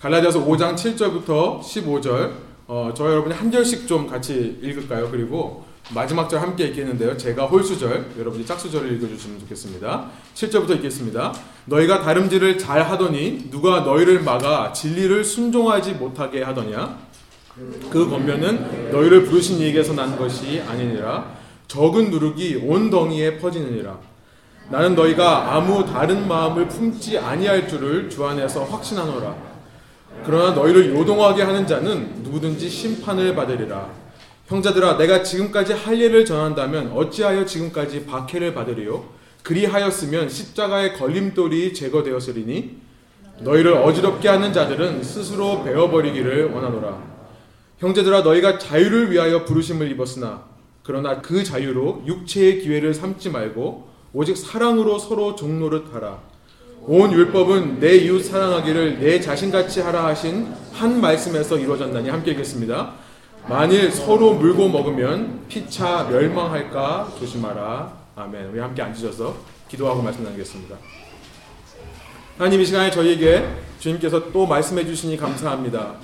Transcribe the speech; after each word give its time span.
갈라디아서 0.00 0.44
5장 0.44 0.74
7절부터 0.74 1.60
15절 1.60 2.32
어, 2.68 2.92
저 2.94 3.10
여러분이 3.10 3.34
한 3.34 3.50
절씩 3.50 3.86
좀 3.86 4.06
같이 4.06 4.58
읽을까요? 4.62 5.08
그리고 5.10 5.64
마지막 5.94 6.28
절 6.28 6.40
함께 6.40 6.64
읽겠는데요. 6.64 7.16
제가 7.16 7.46
홀수절, 7.46 8.14
여러분이 8.18 8.44
짝수절을 8.44 8.92
읽어주시면 8.94 9.38
좋겠습니다. 9.40 10.10
7절부터 10.34 10.70
읽겠습니다. 10.76 11.32
너희가 11.66 12.02
다름질을 12.02 12.58
잘 12.58 12.82
하더니 12.82 13.48
누가 13.50 13.80
너희를 13.80 14.22
막아 14.22 14.72
진리를 14.72 15.24
순종하지 15.24 15.92
못하게 15.92 16.42
하더냐? 16.42 16.98
그 17.88 18.10
권면은 18.10 18.90
너희를 18.90 19.24
부르신 19.24 19.58
이에게서 19.60 19.94
난 19.94 20.18
것이 20.18 20.60
아니니라. 20.66 21.36
적은 21.68 22.10
누룩이 22.10 22.56
온 22.56 22.90
덩이에 22.90 23.38
퍼지느니라. 23.38 23.96
나는 24.70 24.96
너희가 24.96 25.54
아무 25.54 25.86
다른 25.86 26.26
마음을 26.26 26.66
품지 26.68 27.16
아니할 27.16 27.68
줄을 27.68 28.10
주 28.10 28.26
안에서 28.26 28.64
확신하노라. 28.64 29.45
그러나 30.24 30.54
너희를 30.54 30.94
요동하게 30.94 31.42
하는 31.42 31.66
자는 31.66 32.22
누구든지 32.22 32.68
심판을 32.68 33.34
받으리라. 33.34 33.90
형제들아 34.46 34.96
내가 34.96 35.22
지금까지 35.22 35.72
할 35.72 36.00
일을 36.00 36.24
전한다면 36.24 36.92
어찌하여 36.92 37.44
지금까지 37.44 38.06
박해를 38.06 38.54
받으리요? 38.54 39.04
그리하였으면 39.42 40.28
십자가의 40.28 40.94
걸림돌이 40.94 41.74
제거되었으리니 41.74 42.78
너희를 43.40 43.74
어지럽게 43.74 44.28
하는 44.28 44.52
자들은 44.52 45.02
스스로 45.02 45.62
베어버리기를 45.62 46.52
원하노라. 46.52 47.16
형제들아 47.78 48.22
너희가 48.22 48.58
자유를 48.58 49.10
위하여 49.10 49.44
부르심을 49.44 49.90
입었으나 49.92 50.44
그러나 50.82 51.20
그 51.20 51.44
자유로 51.44 52.04
육체의 52.06 52.60
기회를 52.60 52.94
삼지 52.94 53.30
말고 53.30 53.88
오직 54.12 54.36
사랑으로 54.36 54.98
서로 54.98 55.34
종노릇 55.34 55.92
하라. 55.92 56.20
온 56.86 57.12
율법은 57.12 57.80
내 57.80 57.96
이웃 57.96 58.20
사랑하기를 58.22 59.00
내 59.00 59.20
자신같이 59.20 59.80
하라 59.80 60.04
하신 60.06 60.46
한 60.72 61.00
말씀에서 61.00 61.58
이루어졌나니 61.58 62.08
함께 62.08 62.30
읽겠습니다. 62.32 62.92
만일 63.48 63.90
서로 63.90 64.34
물고 64.34 64.68
먹으면 64.68 65.40
피차 65.48 66.04
멸망할까 66.10 67.12
조심하라. 67.18 67.92
아멘. 68.14 68.50
우리 68.50 68.60
함께 68.60 68.82
앉으셔서 68.82 69.36
기도하고 69.68 70.00
말씀 70.02 70.22
나누겠습니다. 70.22 70.76
하나님 72.38 72.60
이 72.60 72.64
시간에 72.64 72.90
저희에게 72.90 73.44
주님께서 73.80 74.30
또 74.30 74.46
말씀해 74.46 74.86
주시니 74.86 75.16
감사합니다. 75.16 75.94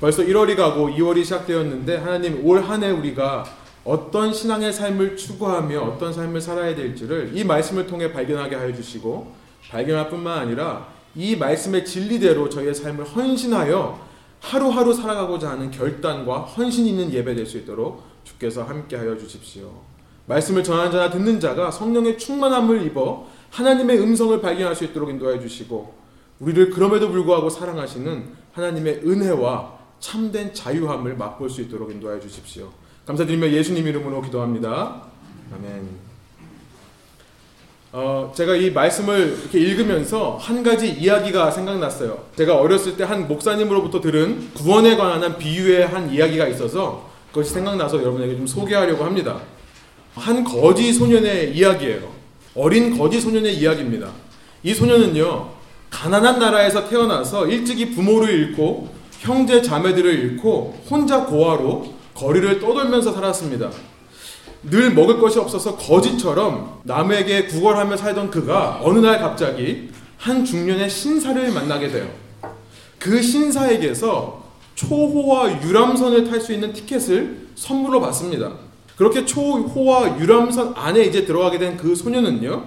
벌써 0.00 0.22
1월이 0.22 0.56
가고 0.56 0.88
2월이 0.90 1.24
시작되었는데 1.24 1.96
하나님 1.96 2.44
올 2.46 2.60
한 2.62 2.82
해 2.82 2.90
우리가 2.90 3.44
어떤 3.84 4.34
신앙의 4.34 4.72
삶을 4.72 5.16
추구하며 5.16 5.80
어떤 5.80 6.12
삶을 6.12 6.40
살아야 6.40 6.74
될지를 6.74 7.30
이 7.34 7.44
말씀을 7.44 7.86
통해 7.86 8.12
발견하게 8.12 8.56
하여 8.56 8.74
주시고 8.74 9.45
발견할 9.70 10.08
뿐만 10.08 10.38
아니라 10.38 10.88
이 11.14 11.36
말씀의 11.36 11.84
진리대로 11.84 12.48
저희의 12.48 12.74
삶을 12.74 13.04
헌신하여 13.04 14.06
하루하루 14.40 14.92
살아가고자 14.92 15.50
하는 15.50 15.70
결단과 15.70 16.40
헌신 16.40 16.86
있는 16.86 17.12
예배 17.12 17.34
될 17.34 17.46
수 17.46 17.58
있도록 17.58 18.02
주께서 18.24 18.62
함께하여 18.64 19.16
주십시오. 19.16 19.70
말씀을 20.26 20.62
전하는 20.64 20.90
자나 20.90 21.10
듣는 21.10 21.40
자가 21.40 21.70
성령의 21.70 22.18
충만함을 22.18 22.84
입어 22.86 23.26
하나님의 23.50 24.00
음성을 24.00 24.40
발견할 24.40 24.74
수 24.74 24.84
있도록 24.84 25.08
인도하여 25.10 25.40
주시고 25.40 25.94
우리를 26.40 26.70
그럼에도 26.70 27.10
불구하고 27.10 27.48
사랑하시는 27.48 28.24
하나님의 28.52 29.02
은혜와 29.06 29.76
참된 30.00 30.52
자유함을 30.52 31.16
맛볼 31.16 31.48
수 31.48 31.62
있도록 31.62 31.90
인도하여 31.90 32.20
주십시오. 32.20 32.70
감사드리며 33.06 33.50
예수님 33.50 33.86
이름으로 33.86 34.20
기도합니다. 34.22 35.02
아멘. 35.54 36.05
어, 37.98 38.30
제가 38.36 38.56
이 38.56 38.72
말씀을 38.72 39.38
이렇게 39.40 39.58
읽으면서 39.58 40.36
한 40.38 40.62
가지 40.62 40.86
이야기가 40.90 41.50
생각났어요. 41.50 42.24
제가 42.36 42.58
어렸을 42.60 42.94
때 42.98 43.04
한 43.04 43.26
목사님으로부터 43.26 44.02
들은 44.02 44.50
구원에 44.52 44.96
관한 44.96 45.38
비유의 45.38 45.86
한 45.86 46.12
이야기가 46.12 46.46
있어서 46.48 47.08
그것이 47.30 47.54
생각나서 47.54 48.02
여러분에게 48.02 48.36
좀 48.36 48.46
소개하려고 48.46 49.02
합니다. 49.02 49.40
한 50.14 50.44
거지 50.44 50.92
소년의 50.92 51.56
이야기예요. 51.56 52.10
어린 52.54 52.98
거지 52.98 53.18
소년의 53.18 53.56
이야기입니다. 53.56 54.10
이 54.62 54.74
소년은요, 54.74 55.48
가난한 55.88 56.38
나라에서 56.38 56.86
태어나서 56.90 57.46
일찍이 57.46 57.92
부모를 57.92 58.28
잃고 58.28 58.90
형제 59.20 59.62
자매들을 59.62 60.12
잃고 60.12 60.82
혼자 60.90 61.24
고아로 61.24 61.94
거리를 62.12 62.60
떠돌면서 62.60 63.12
살았습니다. 63.12 63.70
늘 64.70 64.92
먹을 64.92 65.18
것이 65.20 65.38
없어서 65.38 65.76
거지처럼 65.76 66.80
남에게 66.84 67.46
구걸하며 67.46 67.96
살던 67.96 68.30
그가 68.30 68.80
어느 68.82 68.98
날 68.98 69.20
갑자기 69.20 69.90
한 70.18 70.44
중년의 70.44 70.90
신사를 70.90 71.52
만나게 71.52 71.88
돼요. 71.88 72.08
그 72.98 73.22
신사에게서 73.22 74.44
초호와 74.74 75.62
유람선을 75.62 76.28
탈 76.28 76.40
수 76.40 76.52
있는 76.52 76.72
티켓을 76.72 77.48
선물로 77.54 78.00
받습니다. 78.00 78.52
그렇게 78.96 79.24
초호와 79.24 80.18
유람선 80.18 80.74
안에 80.76 81.02
이제 81.04 81.24
들어가게 81.24 81.58
된 81.58 81.76
그 81.76 81.94
소녀는요. 81.94 82.64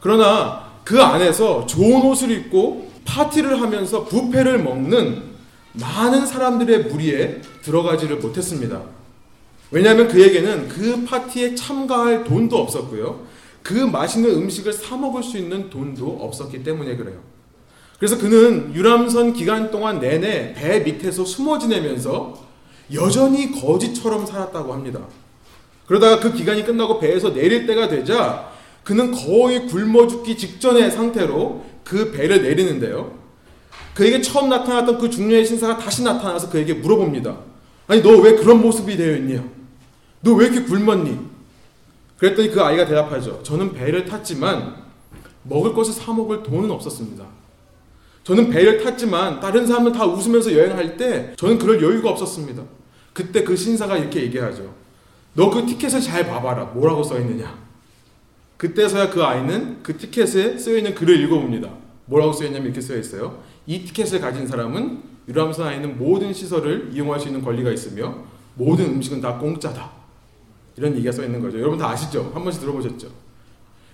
그러나 0.00 0.70
그 0.84 1.02
안에서 1.02 1.66
좋은 1.66 2.02
옷을 2.02 2.30
입고 2.30 2.90
파티를 3.04 3.60
하면서 3.60 4.04
부페를 4.04 4.62
먹는 4.62 5.22
많은 5.72 6.26
사람들의 6.26 6.84
무리에 6.84 7.40
들어가지를 7.62 8.16
못했습니다. 8.16 8.80
왜냐하면 9.70 10.08
그에게는 10.08 10.68
그 10.68 11.04
파티에 11.04 11.54
참가할 11.54 12.24
돈도 12.24 12.56
없었고요. 12.56 13.26
그 13.62 13.74
맛있는 13.74 14.30
음식을 14.30 14.72
사 14.72 14.96
먹을 14.96 15.22
수 15.22 15.38
있는 15.38 15.70
돈도 15.70 16.18
없었기 16.20 16.62
때문에 16.62 16.96
그래요. 16.96 17.18
그래서 17.98 18.18
그는 18.18 18.74
유람선 18.74 19.34
기간 19.34 19.70
동안 19.70 20.00
내내 20.00 20.54
배 20.54 20.80
밑에서 20.80 21.24
숨어 21.24 21.58
지내면서 21.58 22.34
여전히 22.94 23.52
거지처럼 23.52 24.26
살았다고 24.26 24.72
합니다. 24.72 25.00
그러다가 25.86 26.18
그 26.20 26.32
기간이 26.32 26.64
끝나고 26.64 26.98
배에서 26.98 27.32
내릴 27.34 27.66
때가 27.66 27.88
되자 27.88 28.50
그는 28.82 29.12
거의 29.12 29.66
굶어 29.66 30.06
죽기 30.08 30.36
직전의 30.36 30.90
상태로 30.90 31.64
그 31.84 32.10
배를 32.12 32.42
내리는데요. 32.42 33.18
그에게 33.94 34.22
처음 34.22 34.48
나타났던 34.48 34.98
그 34.98 35.10
중년의 35.10 35.44
신사가 35.44 35.76
다시 35.78 36.02
나타나서 36.02 36.48
그에게 36.50 36.74
물어봅니다. 36.74 37.36
아니 37.86 38.02
너 38.02 38.10
왜 38.20 38.36
그런 38.36 38.62
모습이 38.62 38.96
되어 38.96 39.16
있냐? 39.16 39.44
너 40.22 40.34
왜 40.34 40.46
이렇게 40.46 40.62
굶었니? 40.64 41.18
그랬더니 42.18 42.50
그 42.50 42.60
아이가 42.62 42.84
대답하죠. 42.84 43.42
저는 43.42 43.72
배를 43.72 44.04
탔지만 44.04 44.76
먹을 45.44 45.72
것을 45.72 45.92
사 45.94 46.12
먹을 46.12 46.42
돈은 46.42 46.70
없었습니다. 46.70 47.24
저는 48.24 48.50
배를 48.50 48.82
탔지만 48.84 49.40
다른 49.40 49.66
사람은 49.66 49.92
다 49.92 50.04
웃으면서 50.04 50.52
여행할 50.52 50.96
때 50.98 51.32
저는 51.36 51.58
그럴 51.58 51.82
여유가 51.82 52.10
없었습니다. 52.10 52.62
그때 53.14 53.42
그 53.42 53.56
신사가 53.56 53.96
이렇게 53.96 54.22
얘기하죠. 54.24 54.74
너 55.34 55.48
그 55.50 55.64
티켓을 55.64 56.00
잘 56.00 56.26
봐봐라. 56.26 56.64
뭐라고 56.66 57.02
써 57.02 57.18
있느냐? 57.20 57.58
그때서야 58.58 59.08
그 59.10 59.22
아이는 59.24 59.78
그 59.82 59.96
티켓에 59.96 60.58
쓰여 60.58 60.76
있는 60.76 60.94
글을 60.94 61.18
읽어봅니다. 61.22 61.70
뭐라고 62.04 62.32
써 62.32 62.44
있냐면 62.44 62.66
이렇게 62.66 62.80
써 62.82 62.94
있어요. 62.96 63.42
이 63.66 63.84
티켓을 63.84 64.20
가진 64.20 64.46
사람은 64.46 65.02
유람선 65.28 65.66
안에 65.66 65.76
있는 65.76 65.96
모든 65.98 66.32
시설을 66.34 66.90
이용할 66.92 67.18
수 67.20 67.28
있는 67.28 67.40
권리가 67.42 67.70
있으며 67.70 68.14
모든 68.54 68.86
음식은 68.86 69.20
다 69.22 69.38
공짜다. 69.38 69.99
이런 70.80 70.96
얘기가 70.96 71.12
써 71.12 71.22
있는 71.22 71.42
거죠. 71.42 71.60
여러분 71.60 71.78
다 71.78 71.90
아시죠? 71.90 72.30
한 72.32 72.42
번씩 72.42 72.62
들어보셨죠? 72.62 73.08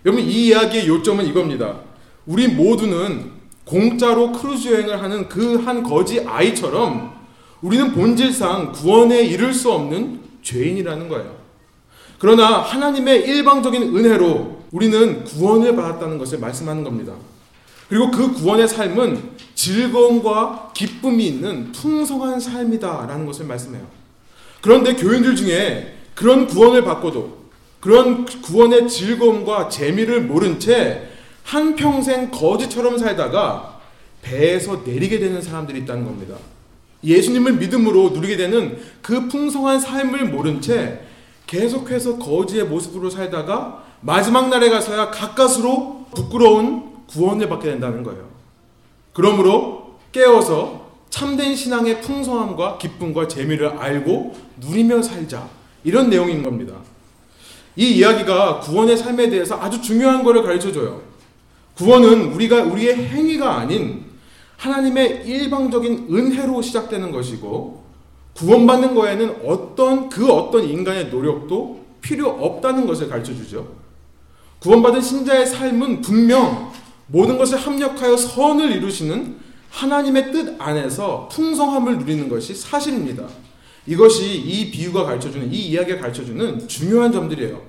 여러분 0.04 0.24
이 0.24 0.46
이야기의 0.46 0.86
요점은 0.86 1.26
이겁니다. 1.26 1.80
우리 2.26 2.46
모두는 2.46 3.32
공짜로 3.64 4.30
크루즈 4.30 4.68
여행을 4.72 5.02
하는 5.02 5.28
그 5.28 5.56
한 5.64 5.82
거지 5.82 6.20
아이처럼 6.24 7.12
우리는 7.60 7.92
본질상 7.92 8.70
구원에 8.70 9.22
이를 9.24 9.52
수 9.52 9.72
없는 9.72 10.20
죄인이라는 10.42 11.08
거예요. 11.08 11.34
그러나 12.20 12.58
하나님의 12.58 13.26
일방적인 13.26 13.96
은혜로 13.96 14.60
우리는 14.70 15.24
구원을 15.24 15.74
받았다는 15.74 16.18
것을 16.18 16.38
말씀하는 16.38 16.84
겁니다. 16.84 17.14
그리고 17.88 18.12
그 18.12 18.32
구원의 18.32 18.68
삶은 18.68 19.30
즐거움과 19.56 20.70
기쁨이 20.72 21.26
있는 21.26 21.72
풍성한 21.72 22.38
삶이다라는 22.38 23.26
것을 23.26 23.46
말씀해요. 23.46 23.84
그런데 24.60 24.94
교인들 24.94 25.34
중에 25.34 25.95
그런 26.16 26.46
구원을 26.46 26.82
받고도 26.82 27.46
그런 27.78 28.24
구원의 28.24 28.88
즐거움과 28.88 29.68
재미를 29.68 30.22
모른 30.22 30.58
채 30.58 31.08
한평생 31.44 32.32
거지처럼 32.32 32.98
살다가 32.98 33.80
배에서 34.22 34.82
내리게 34.84 35.20
되는 35.20 35.40
사람들이 35.40 35.80
있다는 35.80 36.04
겁니다. 36.04 36.34
예수님을 37.04 37.52
믿음으로 37.52 38.10
누리게 38.10 38.36
되는 38.36 38.78
그 39.02 39.28
풍성한 39.28 39.78
삶을 39.78 40.24
모른 40.30 40.60
채 40.60 41.00
계속해서 41.46 42.18
거지의 42.18 42.64
모습으로 42.64 43.10
살다가 43.10 43.84
마지막 44.00 44.48
날에 44.48 44.68
가서야 44.70 45.10
가까스로 45.10 46.06
부끄러운 46.14 46.92
구원을 47.08 47.48
받게 47.48 47.70
된다는 47.70 48.02
거예요. 48.02 48.26
그러므로 49.12 49.98
깨어서 50.10 50.86
참된 51.10 51.54
신앙의 51.54 52.00
풍성함과 52.00 52.78
기쁨과 52.78 53.28
재미를 53.28 53.68
알고 53.68 54.34
누리며 54.56 55.02
살자. 55.02 55.55
이런 55.86 56.10
내용인 56.10 56.42
겁니다. 56.42 56.74
이 57.76 57.92
이야기가 57.92 58.58
구원의 58.58 58.96
삶에 58.96 59.30
대해서 59.30 59.56
아주 59.60 59.80
중요한 59.80 60.24
것을 60.24 60.42
가르쳐 60.42 60.72
줘요. 60.72 61.00
구원은 61.76 62.32
우리가 62.32 62.64
우리의 62.64 63.06
행위가 63.06 63.56
아닌 63.56 64.04
하나님의 64.56 65.22
일방적인 65.26 66.08
은혜로 66.10 66.60
시작되는 66.60 67.12
것이고 67.12 67.84
구원받는 68.34 68.96
거에는 68.96 69.42
어떤 69.46 70.08
그 70.08 70.28
어떤 70.32 70.64
인간의 70.64 71.10
노력도 71.10 71.84
필요 72.00 72.30
없다는 72.30 72.88
것을 72.88 73.08
가르쳐 73.08 73.32
주죠. 73.32 73.68
구원받은 74.58 75.00
신자의 75.00 75.46
삶은 75.46 76.00
분명 76.00 76.72
모든 77.06 77.38
것을 77.38 77.58
합력하여 77.58 78.16
선을 78.16 78.72
이루시는 78.72 79.36
하나님의 79.70 80.32
뜻 80.32 80.56
안에서 80.58 81.28
풍성함을 81.30 81.98
누리는 81.98 82.28
것이 82.28 82.54
사실입니다. 82.54 83.28
이것이 83.86 84.36
이 84.36 84.70
비유가 84.70 85.04
가르쳐주는 85.04 85.52
이 85.52 85.56
이야기가 85.68 86.00
가르쳐주는 86.00 86.66
중요한 86.68 87.12
점들이에요. 87.12 87.62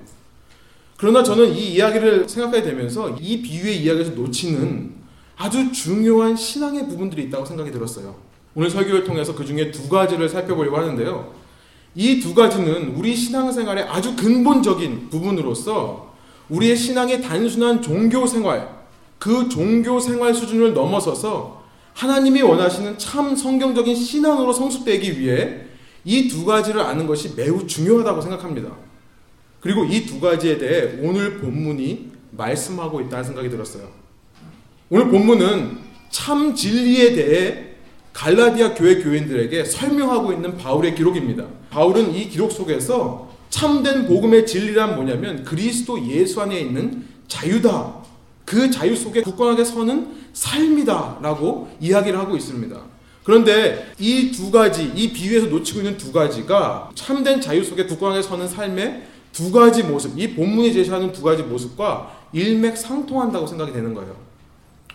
그러나 0.96 1.22
저는 1.22 1.54
이 1.54 1.74
이야기를 1.74 2.28
생각하게 2.28 2.62
되면서 2.62 3.16
이 3.20 3.40
비유의 3.40 3.82
이야기에서 3.82 4.12
놓치는 4.12 4.94
아주 5.36 5.70
중요한 5.70 6.34
신앙의 6.34 6.88
부분들이 6.88 7.24
있다고 7.24 7.44
생각이 7.44 7.70
들었어요. 7.70 8.16
오늘 8.56 8.68
설교를 8.68 9.04
통해서 9.04 9.34
그 9.34 9.44
중에 9.46 9.70
두 9.70 9.88
가지를 9.88 10.28
살펴보려고 10.28 10.76
하는데요. 10.76 11.32
이 11.94 12.20
두 12.20 12.34
가지는 12.34 12.94
우리 12.96 13.14
신앙생활의 13.14 13.84
아주 13.84 14.16
근본적인 14.16 15.10
부분으로서 15.10 16.14
우리의 16.48 16.76
신앙의 16.76 17.22
단순한 17.22 17.82
종교 17.82 18.26
생활, 18.26 18.68
그 19.18 19.48
종교 19.48 20.00
생활 20.00 20.34
수준을 20.34 20.74
넘어서서 20.74 21.62
하나님이 21.94 22.42
원하시는 22.42 22.98
참 22.98 23.36
성경적인 23.36 23.94
신앙으로 23.94 24.52
성숙되기 24.52 25.20
위해 25.20 25.67
이 26.08 26.26
두 26.28 26.46
가지를 26.46 26.80
아는 26.80 27.06
것이 27.06 27.34
매우 27.36 27.66
중요하다고 27.66 28.22
생각합니다. 28.22 28.70
그리고 29.60 29.84
이 29.84 30.06
두 30.06 30.18
가지에 30.20 30.56
대해 30.56 30.98
오늘 31.02 31.38
본문이 31.38 32.12
말씀하고 32.30 33.02
있다는 33.02 33.24
생각이 33.24 33.50
들었어요. 33.50 33.88
오늘 34.88 35.08
본문은 35.08 35.78
참 36.10 36.54
진리에 36.54 37.12
대해 37.14 37.64
갈라디아 38.14 38.74
교회 38.74 39.02
교인들에게 39.02 39.64
설명하고 39.64 40.32
있는 40.32 40.56
바울의 40.56 40.94
기록입니다. 40.94 41.44
바울은 41.70 42.14
이 42.14 42.28
기록 42.30 42.50
속에서 42.52 43.28
참된 43.50 44.06
복음의 44.06 44.46
진리란 44.46 44.96
뭐냐면 44.96 45.44
그리스도 45.44 46.02
예수 46.08 46.40
안에 46.40 46.58
있는 46.58 47.04
자유다. 47.28 47.96
그 48.46 48.70
자유 48.70 48.96
속에 48.96 49.20
굳건하게 49.20 49.62
서는 49.62 50.16
삶이다 50.32 51.18
라고 51.20 51.68
이야기를 51.80 52.18
하고 52.18 52.34
있습니다. 52.34 52.80
그런데 53.28 53.92
이 53.98 54.32
두 54.32 54.50
가지, 54.50 54.90
이 54.96 55.12
비유에서 55.12 55.48
놓치고 55.48 55.80
있는 55.80 55.98
두 55.98 56.12
가지가 56.12 56.92
참된 56.94 57.42
자유 57.42 57.62
속에 57.62 57.84
굳건하게 57.84 58.22
서는 58.22 58.48
삶의 58.48 59.02
두 59.34 59.52
가지 59.52 59.82
모습, 59.82 60.18
이 60.18 60.34
본문이 60.34 60.72
제시하는 60.72 61.12
두 61.12 61.22
가지 61.22 61.42
모습과 61.42 62.10
일맥상통한다고 62.32 63.46
생각이 63.46 63.70
되는 63.74 63.92
거예요. 63.92 64.16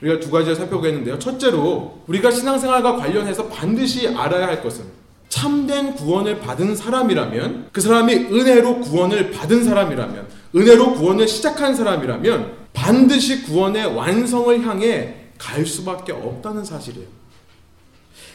우리가 0.02 0.20
두 0.20 0.32
가지를 0.32 0.56
살펴보겠는데요. 0.56 1.20
첫째로 1.20 2.02
우리가 2.08 2.32
신앙생활과 2.32 2.96
관련해서 2.96 3.50
반드시 3.50 4.08
알아야 4.08 4.48
할 4.48 4.64
것은 4.64 4.84
참된 5.30 5.94
구원을 5.94 6.40
받은 6.40 6.76
사람이라면 6.76 7.68
그 7.72 7.82
사람이 7.82 8.16
은혜로 8.16 8.80
구원을 8.80 9.30
받은 9.30 9.64
사람이라면 9.64 10.28
은혜로 10.56 10.94
구원을 10.96 11.28
시작한 11.28 11.76
사람이라면 11.76 12.52
반드시 12.74 13.44
구원의 13.44 13.96
완성을 13.96 14.60
향해 14.66 15.18
갈 15.38 15.68
수밖에 15.68 16.12
없다는 16.14 16.66
사실이에요. 16.66 17.23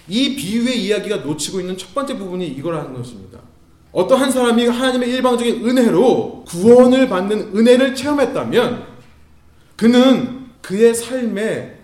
이 0.09 0.37
비유의 0.37 0.83
이야기가 0.85 1.17
놓치고 1.17 1.61
있는 1.61 1.77
첫 1.77 1.95
번째 1.95 2.17
부분이 2.17 2.47
이거라는 2.47 2.95
것입니다. 2.95 3.39
어떤 3.93 4.21
한 4.21 4.31
사람이 4.31 4.67
하나님의 4.67 5.09
일방적인 5.11 5.67
은혜로 5.67 6.45
구원을 6.47 7.09
받는 7.09 7.57
은혜를 7.57 7.95
체험했다면 7.95 8.85
그는 9.77 10.47
그의 10.61 10.95
삶에 10.95 11.79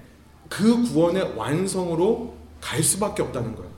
그 0.49 0.82
구원의 0.82 1.32
완성으로 1.37 2.35
갈 2.61 2.82
수밖에 2.82 3.23
없다는 3.23 3.55
거예요. 3.56 3.71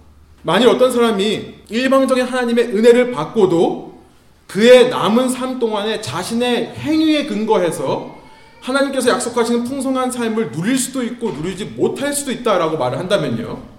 만일 0.42 0.68
어떤 0.68 0.92
사람이 0.92 1.54
일방적인 1.68 2.24
하나님의 2.24 2.66
은혜를 2.66 3.10
받고도 3.12 4.00
그의 4.46 4.90
남은 4.90 5.28
삶 5.28 5.58
동안에 5.58 6.00
자신의 6.00 6.74
행위에 6.76 7.26
근거해서 7.26 8.16
하나님께서 8.60 9.10
약속하시는 9.10 9.64
풍성한 9.64 10.10
삶을 10.10 10.52
누릴 10.52 10.76
수도 10.78 11.02
있고 11.02 11.30
누리지 11.32 11.64
못할 11.76 12.12
수도 12.12 12.32
있다라고 12.32 12.76
말을 12.78 12.98
한다면요. 12.98 13.75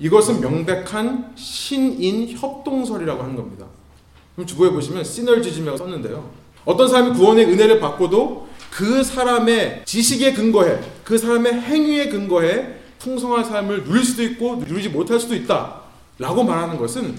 이것은 0.00 0.40
명백한 0.40 1.32
신인 1.34 2.28
협동설이라고 2.28 3.22
하는 3.22 3.36
겁니다. 3.36 3.66
그럼 4.34 4.46
주보에 4.46 4.70
보시면 4.70 5.02
시널지즘이라고 5.02 5.76
썼는데요. 5.76 6.30
어떤 6.64 6.88
사람이 6.88 7.16
구원의 7.16 7.46
은혜를 7.46 7.80
받고도 7.80 8.48
그 8.70 9.02
사람의 9.02 9.82
지식에 9.84 10.34
근거해, 10.34 10.78
그 11.02 11.18
사람의 11.18 11.52
행위에 11.54 12.08
근거해 12.08 12.76
풍성한 12.98 13.44
삶을 13.44 13.84
누릴 13.84 14.04
수도 14.04 14.22
있고 14.22 14.56
누리지 14.56 14.90
못할 14.90 15.18
수도 15.18 15.34
있다. 15.34 15.80
라고 16.18 16.44
말하는 16.44 16.76
것은 16.78 17.16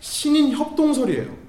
신인 0.00 0.52
협동설이에요. 0.52 1.42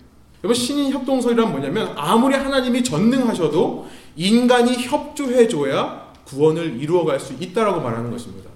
여러분, 0.44 0.53
신인 0.53 0.91
협동설이란 0.91 1.51
뭐냐면 1.51 1.94
아무리 1.95 2.36
하나님이 2.36 2.83
전능하셔도 2.83 3.88
인간이 4.15 4.74
협조해줘야 4.74 6.12
구원을 6.25 6.81
이루어갈 6.81 7.19
수 7.19 7.33
있다라고 7.33 7.81
말하는 7.81 8.12
것입니다. 8.12 8.50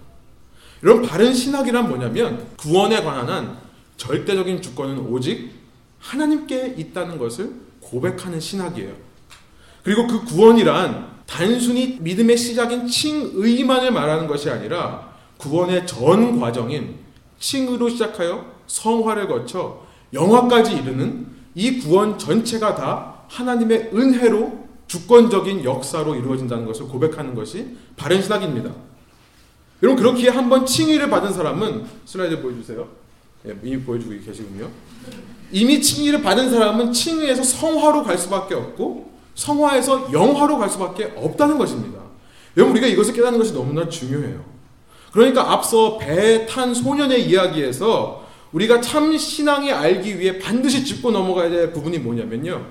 여러분, 0.84 1.08
바른 1.08 1.34
신학이란 1.34 1.88
뭐냐면 1.88 2.48
구원에 2.58 3.04
관한 3.04 3.30
한 3.30 3.58
절대적인 3.98 4.62
주권은 4.62 5.00
오직 5.00 5.52
하나님께 6.00 6.76
있다는 6.78 7.18
것을 7.18 7.52
고백하는 7.80 8.40
신학이에요. 8.40 8.94
그리고 9.84 10.06
그 10.08 10.24
구원이란 10.26 11.18
단순히 11.26 11.98
믿음의 12.00 12.38
시작인 12.38 12.88
칭의만을 12.88 13.92
말하는 13.92 14.28
것이 14.28 14.50
아니라 14.50 15.10
구원의 15.38 15.88
전 15.88 16.40
과정인 16.40 16.96
칭의로 17.40 17.90
시작하여 17.90 18.46
성화를 18.68 19.28
거쳐 19.28 19.86
영화까지 20.14 20.76
이르는 20.76 21.28
이 21.56 21.80
구원 21.80 22.18
전체가 22.18 22.76
다 22.76 23.24
하나님의 23.30 23.92
은혜로 23.94 24.68
주권적인 24.88 25.64
역사로 25.64 26.16
이루어진다는 26.16 26.66
것을 26.66 26.88
고백하는 26.88 27.36
것이 27.36 27.78
바른 27.96 28.22
신학입니다. 28.22 28.72
여러분 29.84 30.02
그렇기에 30.02 30.30
한번 30.30 30.66
칭의를 30.66 31.10
받은 31.10 31.34
사람은 31.34 31.86
슬라이드 32.06 32.42
보여주세요. 32.42 32.88
예, 33.48 33.56
이미 33.64 33.80
보여주고 33.82 34.14
계시군요. 34.26 34.70
이미 35.52 35.82
칭의를 35.82 36.22
받은 36.22 36.50
사람은 36.50 36.92
칭의에서 36.92 37.44
성화로 37.44 38.04
갈 38.04 38.18
수밖에 38.18 38.56
없고 38.56 39.12
성화에서 39.36 40.12
영화로 40.12 40.58
갈 40.58 40.70
수밖에 40.70 41.14
없다는 41.16 41.58
것입니다. 41.58 42.00
여러분 42.58 42.76
우리가 42.76 42.88
이것을 42.88 43.14
깨닫는 43.14 43.38
것이 43.38 43.54
너무나 43.54 43.88
중요해요. 43.88 44.44
그러니까 45.12 45.52
앞서 45.54 45.98
배 45.98 46.46
탄 46.48 46.74
소년의 46.74 47.30
이야기에서 47.30 48.26
우리가 48.52 48.82
참 48.82 49.16
신앙이 49.16 49.72
알기 49.72 50.20
위해 50.20 50.40
반드시 50.40 50.84
짚고 50.84 51.12
넘어가야 51.12 51.50
될 51.50 51.72
부분이 51.72 52.00
뭐냐면요. 52.00 52.66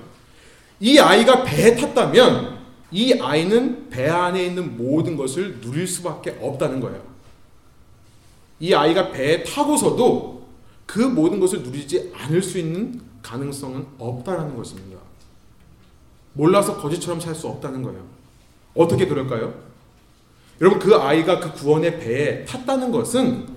이 0.79 0.99
아이가 0.99 1.43
배에 1.43 1.75
탔다면 1.75 2.56
이 2.91 3.13
아이는 3.19 3.89
배 3.89 4.07
안에 4.07 4.45
있는 4.45 4.77
모든 4.77 5.17
것을 5.17 5.59
누릴 5.59 5.87
수밖에 5.87 6.37
없다는 6.41 6.79
거예요. 6.79 7.01
이 8.59 8.73
아이가 8.73 9.11
배에 9.11 9.43
타고서도 9.43 10.47
그 10.85 10.99
모든 10.99 11.39
것을 11.39 11.63
누리지 11.63 12.11
않을 12.15 12.41
수 12.41 12.57
있는 12.57 13.01
가능성은 13.21 13.85
없다라는 13.97 14.55
것입니다. 14.55 14.99
몰라서 16.33 16.77
거지처럼 16.79 17.19
살 17.19 17.35
수 17.35 17.47
없다는 17.47 17.83
거예요. 17.83 18.05
어떻게 18.73 19.05
그럴까요? 19.07 19.53
여러분 20.61 20.79
그 20.79 20.95
아이가 20.95 21.39
그 21.39 21.51
구원의 21.53 21.99
배에 21.99 22.45
탔다는 22.45 22.91
것은 22.91 23.47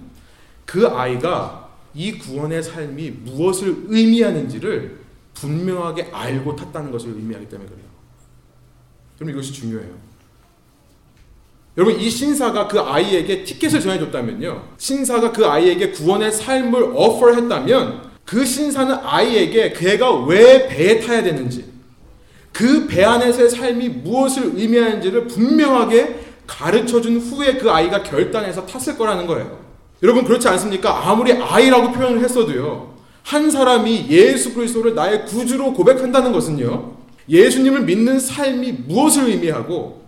그 0.67 0.87
아이가 0.89 1.71
이 1.95 2.19
구원의 2.19 2.63
삶이 2.63 3.11
무엇을 3.11 3.85
의미하는지를 3.89 5.01
분명하게 5.35 6.11
알고 6.13 6.57
탔다는 6.57 6.91
것을 6.91 7.11
의미하기 7.11 7.49
때문에 7.49 7.69
그래요. 7.69 7.90
여러분 9.21 9.35
이것이 9.35 9.53
중요해요. 9.53 9.91
여러분 11.77 12.01
이 12.01 12.11
신사가 12.11 12.69
그 12.69 12.81
아이에게 12.81 13.45
티켓을 13.45 13.81
전해줬다면요. 13.81 14.69
신사가 14.79 15.33
그 15.33 15.47
아이에게 15.47 15.91
구원의 15.91 16.33
삶을 16.33 16.93
어퍼했다면 16.95 18.11
그 18.25 18.45
신사는 18.45 18.95
아이에게 19.03 19.73
걔가 19.73 20.25
왜 20.25 20.67
배에 20.69 21.01
타야 21.01 21.23
되는지 21.23 21.65
그 22.53 22.87
배 22.89 23.05
안에서의 23.05 23.51
삶이 23.51 23.89
무엇을 23.89 24.53
의미하는지를 24.57 25.29
분명하게 25.29 26.21
가르쳐준 26.47 27.19
후에 27.19 27.59
그 27.59 27.71
아이가 27.71 28.03
결단해서 28.03 28.67
탔을 28.67 28.99
거라는 28.99 29.27
거예요. 29.27 29.61
여러분 30.03 30.25
그렇지 30.25 30.49
않습니까? 30.49 31.09
아무리 31.09 31.33
아이라고 31.33 31.93
표현을 31.93 32.25
했어도요. 32.25 32.95
한 33.23 33.51
사람이 33.51 34.07
예수 34.09 34.55
그리스도를 34.55 34.95
나의 34.95 35.27
구주로 35.27 35.73
고백한다는 35.75 36.33
것은요. 36.33 37.00
예수님을 37.31 37.83
믿는 37.83 38.19
삶이 38.19 38.73
무엇을 38.87 39.29
의미하고 39.29 40.03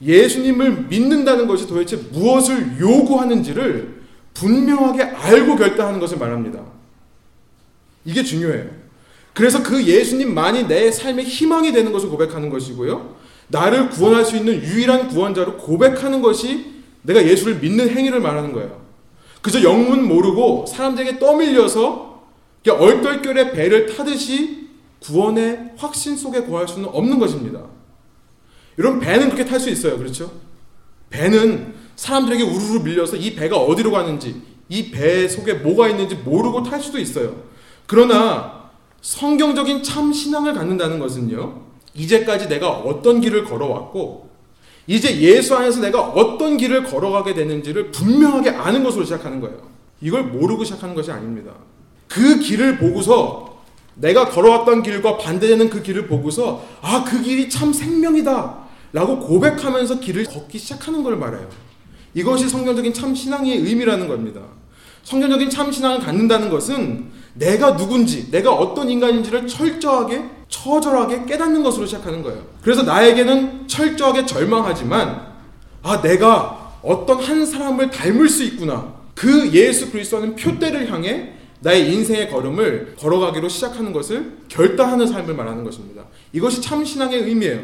예수님을 0.00 0.86
믿는다는 0.88 1.46
것이 1.46 1.66
도대체 1.66 1.96
무엇을 1.96 2.80
요구하는지를 2.80 4.02
분명하게 4.34 5.02
알고 5.02 5.56
결단하는 5.56 6.00
것을 6.00 6.18
말합니다. 6.18 6.64
이게 8.04 8.24
중요해요. 8.24 8.70
그래서 9.34 9.62
그 9.62 9.84
예수님만이 9.84 10.66
내 10.66 10.90
삶의 10.90 11.24
희망이 11.24 11.72
되는 11.72 11.92
것을 11.92 12.08
고백하는 12.08 12.50
것이고요. 12.50 13.16
나를 13.48 13.90
구원할 13.90 14.24
수 14.24 14.36
있는 14.36 14.62
유일한 14.62 15.08
구원자로 15.08 15.58
고백하는 15.58 16.22
것이 16.22 16.72
내가 17.02 17.24
예수를 17.24 17.56
믿는 17.56 17.90
행위를 17.90 18.20
말하는 18.20 18.52
거예요. 18.52 18.82
그저 19.42 19.62
영문 19.62 20.06
모르고 20.06 20.66
사람들에게 20.66 21.18
떠밀려서 21.18 22.22
얼떨결에 22.66 23.52
배를 23.52 23.86
타듯이 23.86 24.61
구원의 25.02 25.72
확신 25.76 26.16
속에 26.16 26.44
거할 26.44 26.68
수는 26.68 26.88
없는 26.88 27.18
것입니다. 27.18 27.60
여러분 28.78 29.00
배는 29.00 29.26
그렇게 29.30 29.44
탈 29.44 29.60
수 29.60 29.68
있어요. 29.68 29.98
그렇죠? 29.98 30.32
배는 31.10 31.74
사람들에게 31.96 32.42
우르르 32.42 32.80
밀려서 32.82 33.16
이 33.16 33.34
배가 33.34 33.56
어디로 33.58 33.90
가는지 33.90 34.40
이 34.68 34.90
배 34.90 35.28
속에 35.28 35.54
뭐가 35.54 35.88
있는지 35.88 36.14
모르고 36.14 36.62
탈 36.62 36.80
수도 36.80 36.98
있어요. 36.98 37.42
그러나 37.86 38.70
성경적인 39.02 39.82
참 39.82 40.12
신앙을 40.12 40.54
갖는다는 40.54 40.98
것은요. 40.98 41.60
이제까지 41.94 42.48
내가 42.48 42.70
어떤 42.70 43.20
길을 43.20 43.44
걸어왔고 43.44 44.30
이제 44.86 45.20
예수 45.20 45.54
안에서 45.54 45.80
내가 45.80 46.00
어떤 46.00 46.56
길을 46.56 46.84
걸어가게 46.84 47.34
되는지를 47.34 47.90
분명하게 47.90 48.50
아는 48.50 48.82
것으로 48.82 49.04
시작하는 49.04 49.40
거예요. 49.40 49.58
이걸 50.00 50.24
모르고 50.24 50.64
시작하는 50.64 50.94
것이 50.94 51.10
아닙니다. 51.12 51.52
그 52.08 52.38
길을 52.38 52.78
보고서 52.78 53.51
내가 53.94 54.28
걸어왔던 54.28 54.82
길과 54.82 55.18
반대되는 55.18 55.70
그 55.70 55.82
길을 55.82 56.06
보고서 56.06 56.64
아, 56.80 57.04
그 57.04 57.20
길이 57.22 57.48
참 57.48 57.72
생명이다. 57.72 58.62
라고 58.92 59.18
고백하면서 59.20 60.00
길을 60.00 60.24
걷기 60.24 60.58
시작하는 60.58 61.02
걸 61.02 61.16
말해요. 61.16 61.48
이것이 62.14 62.48
성경적인 62.48 62.92
참 62.92 63.14
신앙의 63.14 63.56
의미라는 63.58 64.06
겁니다. 64.06 64.40
성경적인 65.02 65.50
참 65.50 65.72
신앙을 65.72 66.00
갖는다는 66.00 66.50
것은 66.50 67.10
내가 67.34 67.76
누군지, 67.76 68.30
내가 68.30 68.52
어떤 68.52 68.90
인간인지를 68.90 69.46
철저하게, 69.46 70.22
처절하게 70.48 71.24
깨닫는 71.24 71.62
것으로 71.62 71.86
시작하는 71.86 72.22
거예요. 72.22 72.42
그래서 72.60 72.82
나에게는 72.82 73.66
철저하게 73.66 74.26
절망하지만, 74.26 75.32
아, 75.82 76.02
내가 76.02 76.76
어떤 76.82 77.20
한 77.20 77.46
사람을 77.46 77.90
닮을 77.90 78.28
수 78.28 78.44
있구나. 78.44 78.94
그 79.14 79.50
예수 79.52 79.90
그리스도는 79.90 80.36
표대를 80.36 80.90
향해 80.92 81.32
나의 81.62 81.92
인생의 81.92 82.28
걸음을 82.28 82.96
걸어가기로 82.98 83.48
시작하는 83.48 83.92
것을 83.92 84.38
결단하는 84.48 85.06
삶을 85.06 85.34
말하는 85.34 85.64
것입니다. 85.64 86.04
이것이 86.32 86.60
참 86.60 86.84
신앙의 86.84 87.22
의미예요. 87.22 87.62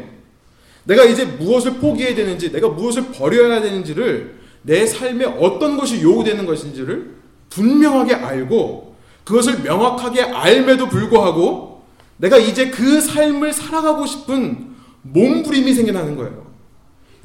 내가 0.85 1.03
이제 1.03 1.25
무엇을 1.25 1.75
포기해야 1.75 2.15
되는지, 2.15 2.51
내가 2.51 2.69
무엇을 2.69 3.11
버려야 3.11 3.61
되는지를 3.61 4.39
내 4.61 4.85
삶에 4.85 5.25
어떤 5.25 5.77
것이 5.77 6.01
요구되는 6.01 6.45
것인지를 6.45 7.15
분명하게 7.49 8.15
알고 8.15 8.95
그것을 9.23 9.61
명확하게 9.61 10.21
알매도 10.21 10.87
불구하고 10.87 11.83
내가 12.17 12.37
이제 12.37 12.69
그 12.69 13.01
삶을 13.01 13.53
살아가고 13.53 14.05
싶은 14.05 14.75
몸부림이 15.01 15.73
생겨나는 15.73 16.15
거예요. 16.15 16.47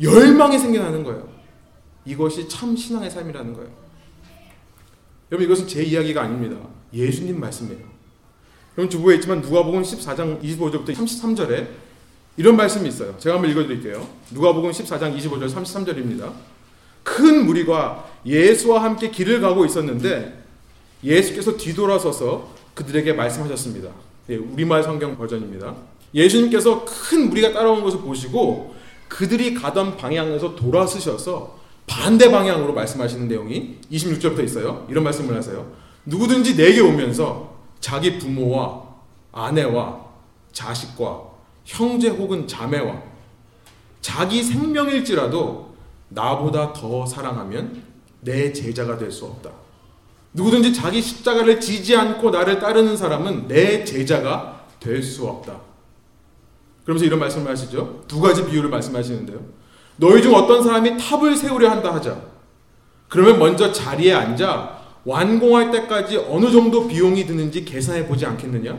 열망이 0.00 0.58
생겨나는 0.58 1.04
거예요. 1.04 1.28
이것이 2.04 2.48
참 2.48 2.76
신앙의 2.76 3.10
삶이라는 3.10 3.54
거예요. 3.54 3.83
여러분 5.30 5.46
이것은 5.46 5.66
제 5.66 5.82
이야기가 5.82 6.22
아닙니다. 6.22 6.56
예수님 6.92 7.40
말씀이에요. 7.40 7.80
여러분 8.76 8.90
주부에 8.90 9.16
있지만 9.16 9.40
누가복음 9.40 9.82
14장 9.82 10.42
25절부터 10.42 10.94
33절에 10.94 11.68
이런 12.36 12.56
말씀이 12.56 12.88
있어요. 12.88 13.14
제가 13.18 13.36
한번 13.36 13.50
읽어드릴게요. 13.50 14.06
누가복음 14.30 14.70
14장 14.70 15.16
25절 15.16 15.48
33절입니다. 15.50 16.32
큰 17.02 17.46
무리가 17.46 18.08
예수와 18.26 18.82
함께 18.82 19.10
길을 19.10 19.40
가고 19.40 19.64
있었는데 19.64 20.42
예수께서 21.04 21.56
뒤돌아서서 21.56 22.52
그들에게 22.74 23.12
말씀하셨습니다. 23.12 23.90
예, 24.30 24.36
우리말 24.36 24.82
성경 24.82 25.16
버전입니다. 25.16 25.74
예수님께서 26.14 26.84
큰 26.84 27.28
무리가 27.28 27.52
따라온 27.52 27.82
것을 27.82 28.00
보시고 28.00 28.74
그들이 29.08 29.54
가던 29.54 29.96
방향에서 29.96 30.56
돌아서셔서 30.56 31.58
반대 31.86 32.30
방향으로 32.30 32.72
말씀하시는 32.74 33.28
내용이 33.28 33.78
26절부터 33.90 34.44
있어요. 34.44 34.86
이런 34.88 35.04
말씀을 35.04 35.36
하세요. 35.36 35.70
누구든지 36.06 36.56
내게 36.56 36.80
오면서 36.80 37.54
자기 37.80 38.18
부모와 38.18 38.82
아내와 39.32 40.04
자식과 40.52 41.22
형제 41.64 42.08
혹은 42.08 42.46
자매와 42.46 43.02
자기 44.00 44.42
생명일지라도 44.42 45.74
나보다 46.08 46.72
더 46.72 47.06
사랑하면 47.06 47.82
내 48.20 48.52
제자가 48.52 48.98
될 48.98 49.10
수 49.10 49.26
없다. 49.26 49.50
누구든지 50.32 50.72
자기 50.74 51.00
십자가를 51.00 51.60
지지 51.60 51.94
않고 51.96 52.30
나를 52.30 52.58
따르는 52.58 52.96
사람은 52.96 53.48
내 53.48 53.84
제자가 53.84 54.66
될 54.80 55.02
수 55.02 55.26
없다. 55.26 55.60
그러면서 56.84 57.06
이런 57.06 57.18
말씀을 57.20 57.50
하시죠. 57.50 58.04
두 58.08 58.20
가지 58.20 58.44
비유를 58.44 58.68
말씀하시는데요. 58.68 59.40
너희 59.96 60.22
중 60.22 60.34
어떤 60.34 60.62
사람이 60.62 60.96
탑을 60.98 61.36
세우려 61.36 61.70
한다 61.70 61.94
하자. 61.94 62.16
그러면 63.08 63.38
먼저 63.38 63.70
자리에 63.70 64.12
앉아 64.12 64.78
완공할 65.04 65.70
때까지 65.70 66.16
어느 66.28 66.50
정도 66.50 66.88
비용이 66.88 67.26
드는지 67.26 67.64
계산해 67.64 68.06
보지 68.06 68.26
않겠느냐? 68.26 68.76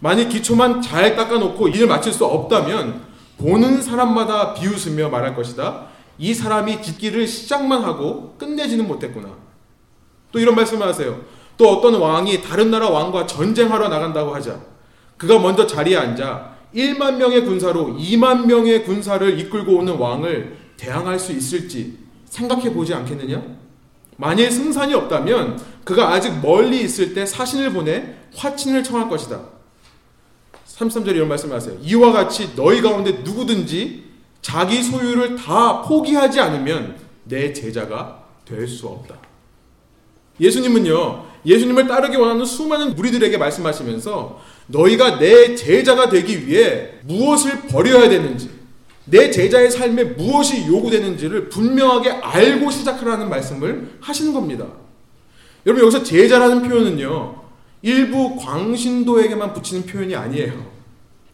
만일 0.00 0.28
기초만 0.28 0.80
잘 0.80 1.14
닦아놓고 1.14 1.68
일을 1.68 1.86
마칠 1.86 2.12
수 2.12 2.24
없다면 2.24 3.02
보는 3.38 3.82
사람마다 3.82 4.54
비웃으며 4.54 5.08
말할 5.10 5.34
것이다. 5.34 5.86
이 6.18 6.34
사람이 6.34 6.82
짓기를 6.82 7.26
시작만 7.26 7.84
하고 7.84 8.34
끝내지는 8.38 8.86
못했구나. 8.88 9.28
또 10.32 10.38
이런 10.38 10.54
말씀을 10.54 10.86
하세요. 10.86 11.20
또 11.56 11.68
어떤 11.70 11.94
왕이 11.94 12.42
다른 12.42 12.70
나라 12.70 12.88
왕과 12.88 13.26
전쟁하러 13.26 13.88
나간다고 13.88 14.34
하자. 14.34 14.58
그가 15.16 15.38
먼저 15.38 15.66
자리에 15.66 15.96
앉아 15.96 16.49
1만 16.74 17.16
명의 17.16 17.44
군사로 17.44 17.96
2만 17.98 18.46
명의 18.46 18.84
군사를 18.84 19.38
이끌고 19.40 19.78
오는 19.78 19.96
왕을 19.96 20.56
대항할 20.76 21.18
수 21.18 21.32
있을지 21.32 21.98
생각해 22.26 22.72
보지 22.72 22.94
않겠느냐? 22.94 23.42
만일 24.16 24.50
승산이 24.50 24.94
없다면 24.94 25.60
그가 25.84 26.10
아직 26.12 26.30
멀리 26.40 26.82
있을 26.82 27.14
때 27.14 27.26
사신을 27.26 27.72
보내 27.72 28.14
화친을 28.36 28.84
청할 28.84 29.08
것이다. 29.08 29.40
33절에 30.66 31.16
이런 31.16 31.28
말씀을 31.28 31.56
하세요. 31.56 31.76
이와 31.82 32.12
같이 32.12 32.54
너희 32.54 32.80
가운데 32.80 33.12
누구든지 33.24 34.04
자기 34.40 34.82
소유를 34.82 35.36
다 35.36 35.82
포기하지 35.82 36.40
않으면 36.40 36.96
내 37.24 37.52
제자가 37.52 38.24
될 38.44 38.66
수 38.66 38.86
없다. 38.88 39.16
예수님은요, 40.40 41.24
예수님을 41.44 41.86
따르기 41.86 42.16
원하는 42.16 42.44
수많은 42.44 42.94
무리들에게 42.94 43.36
말씀하시면서 43.36 44.40
너희가 44.70 45.18
내 45.18 45.54
제자가 45.54 46.08
되기 46.08 46.46
위해 46.46 46.90
무엇을 47.04 47.62
버려야 47.62 48.08
되는지, 48.08 48.50
내 49.04 49.30
제자의 49.30 49.70
삶에 49.70 50.04
무엇이 50.04 50.66
요구되는지를 50.66 51.48
분명하게 51.48 52.10
알고 52.10 52.70
시작하라는 52.70 53.28
말씀을 53.28 53.96
하시는 54.00 54.32
겁니다. 54.32 54.66
여러분, 55.66 55.84
여기서 55.84 56.04
제자라는 56.04 56.68
표현은요, 56.68 57.34
일부 57.82 58.36
광신도에게만 58.36 59.52
붙이는 59.52 59.86
표현이 59.86 60.14
아니에요. 60.14 60.70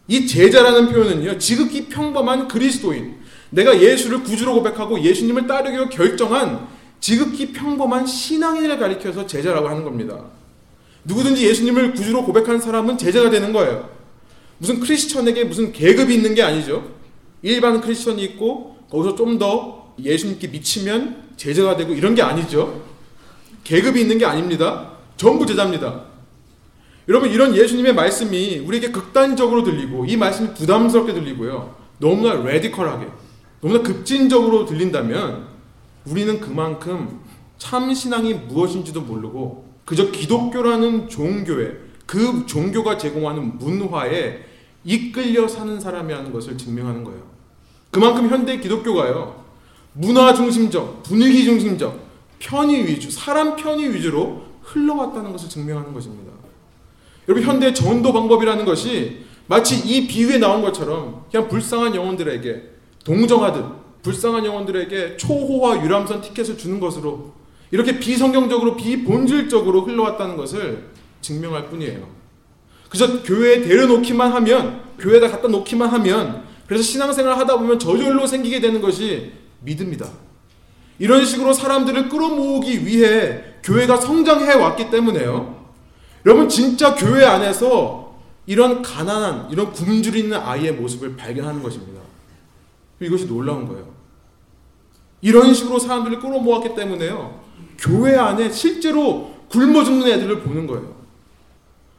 이 0.07 0.25
제자라는 0.25 0.91
표현은요, 0.91 1.37
지극히 1.37 1.87
평범한 1.87 2.47
그리스도인, 2.47 3.17
내가 3.49 3.79
예수를 3.79 4.23
구주로 4.23 4.55
고백하고 4.55 5.01
예수님을 5.01 5.47
따르기로 5.47 5.89
결정한 5.89 6.67
지극히 6.99 7.53
평범한 7.53 8.05
신앙인을 8.05 8.79
가리켜서 8.79 9.27
제자라고 9.27 9.69
하는 9.69 9.83
겁니다. 9.83 10.25
누구든지 11.07 11.47
예수님을 11.47 11.93
구주로 11.93 12.23
고백하는 12.25 12.59
사람은 12.59 12.97
제자가 12.97 13.29
되는 13.29 13.53
거예요. 13.53 13.89
무슨 14.57 14.79
크리스천에게 14.79 15.45
무슨 15.45 15.71
계급이 15.71 16.13
있는 16.13 16.35
게 16.35 16.43
아니죠. 16.43 16.91
일반 17.41 17.79
크리스천이 17.79 18.23
있고 18.23 18.77
거기서 18.89 19.15
좀 19.15 19.39
더 19.39 19.87
예수님께 19.99 20.49
미치면 20.49 21.29
제자가 21.37 21.75
되고 21.77 21.93
이런 21.93 22.13
게 22.13 22.21
아니죠. 22.21 22.83
계급이 23.63 24.01
있는 24.01 24.17
게 24.17 24.25
아닙니다. 24.25 24.91
전부 25.17 25.45
제자입니다. 25.45 26.05
여러분 27.07 27.31
이런 27.31 27.55
예수님의 27.55 27.95
말씀이 27.95 28.59
우리에게 28.59 28.91
극단적으로 28.91 29.63
들리고 29.63 30.05
이 30.05 30.17
말씀이 30.17 30.53
부담스럽게 30.53 31.13
들리고요. 31.13 31.75
너무나 31.99 32.33
레디컬하게 32.33 33.07
너무나 33.61 33.81
급진적으로 33.81 34.65
들린다면 34.65 35.47
우리는 36.05 36.39
그만큼 36.39 37.21
참 37.57 37.93
신앙이 37.93 38.33
무엇인지도 38.33 39.01
모르고 39.01 39.66
그저 39.87 40.11
기독교라는 40.11 41.07
종교에 41.07 41.77
그 42.05 42.45
종교가 42.45 42.97
제공하는 42.97 43.57
문화에 43.57 44.43
이끌려 44.83 45.47
사는 45.47 45.79
사람이라는 45.79 46.33
것을 46.33 46.57
증명하는 46.57 47.05
거예요. 47.05 47.21
그만큼 47.89 48.27
현대 48.27 48.59
기독교가요. 48.59 49.45
문화 49.93 50.33
중심적, 50.33 51.03
분위기 51.03 51.45
중심적, 51.45 52.05
편의 52.37 52.85
위주, 52.85 53.09
사람 53.09 53.55
편의 53.55 53.93
위주로 53.93 54.43
흘러왔다는 54.61 55.31
것을 55.31 55.47
증명하는 55.47 55.93
것입니다. 55.93 56.33
여러분 57.29 57.47
현대 57.47 57.71
전도 57.71 58.11
방법이라는 58.11 58.65
것이 58.65 59.25
마치 59.47 59.77
이 59.77 60.05
비유에 60.05 60.37
나온 60.37 60.61
것처럼 60.61 61.23
그냥 61.31 61.47
불쌍한 61.47 61.95
영혼들에게 61.95 62.63
동정하듯 63.05 63.63
불쌍한 64.03 64.43
영혼들에게 64.43 65.15
초호화 65.15 65.85
유람선 65.85 66.19
티켓을 66.19 66.57
주는 66.57 66.81
것으로 66.81 67.31
이렇게 67.71 67.99
비성경적으로 67.99 68.75
비본질적으로 68.77 69.81
흘러왔다는 69.81 70.37
것을 70.37 70.89
증명할 71.21 71.69
뿐이에요. 71.69 72.07
그래서 72.89 73.21
교회에 73.23 73.61
데려놓기만 73.61 74.31
하면 74.31 74.81
교회에다 74.99 75.29
갖다 75.29 75.47
놓기만 75.47 75.89
하면 75.89 76.43
그래서 76.67 76.83
신앙생활 76.83 77.37
하다 77.37 77.57
보면 77.57 77.79
저절로 77.79 78.25
생기게 78.25 78.59
되는 78.59 78.81
것이 78.81 79.33
믿음이다. 79.61 80.07
이런 80.99 81.25
식으로 81.25 81.53
사람들을 81.53 82.09
끌어모으기 82.09 82.85
위해 82.85 83.43
교회가 83.63 83.97
성장해 83.97 84.53
왔기 84.53 84.89
때문에요. 84.89 85.57
여러분 86.25 86.49
진짜 86.49 86.95
교회 86.95 87.23
안에서 87.25 88.15
이런 88.45 88.81
가난한 88.81 89.49
이런 89.51 89.71
굶주리 89.71 90.21
있는 90.21 90.37
아이의 90.37 90.73
모습을 90.73 91.15
발견하는 91.15 91.61
것입니다. 91.61 92.01
이것이 92.99 93.27
놀라운 93.27 93.67
거예요. 93.67 93.93
이런 95.21 95.53
식으로 95.53 95.79
사람들을 95.79 96.19
끌어모았기 96.19 96.75
때문에요. 96.75 97.46
교회 97.77 98.15
안에 98.15 98.51
실제로 98.51 99.33
굶어 99.49 99.83
죽는 99.83 100.07
애들을 100.07 100.41
보는 100.41 100.67
거예요. 100.67 100.95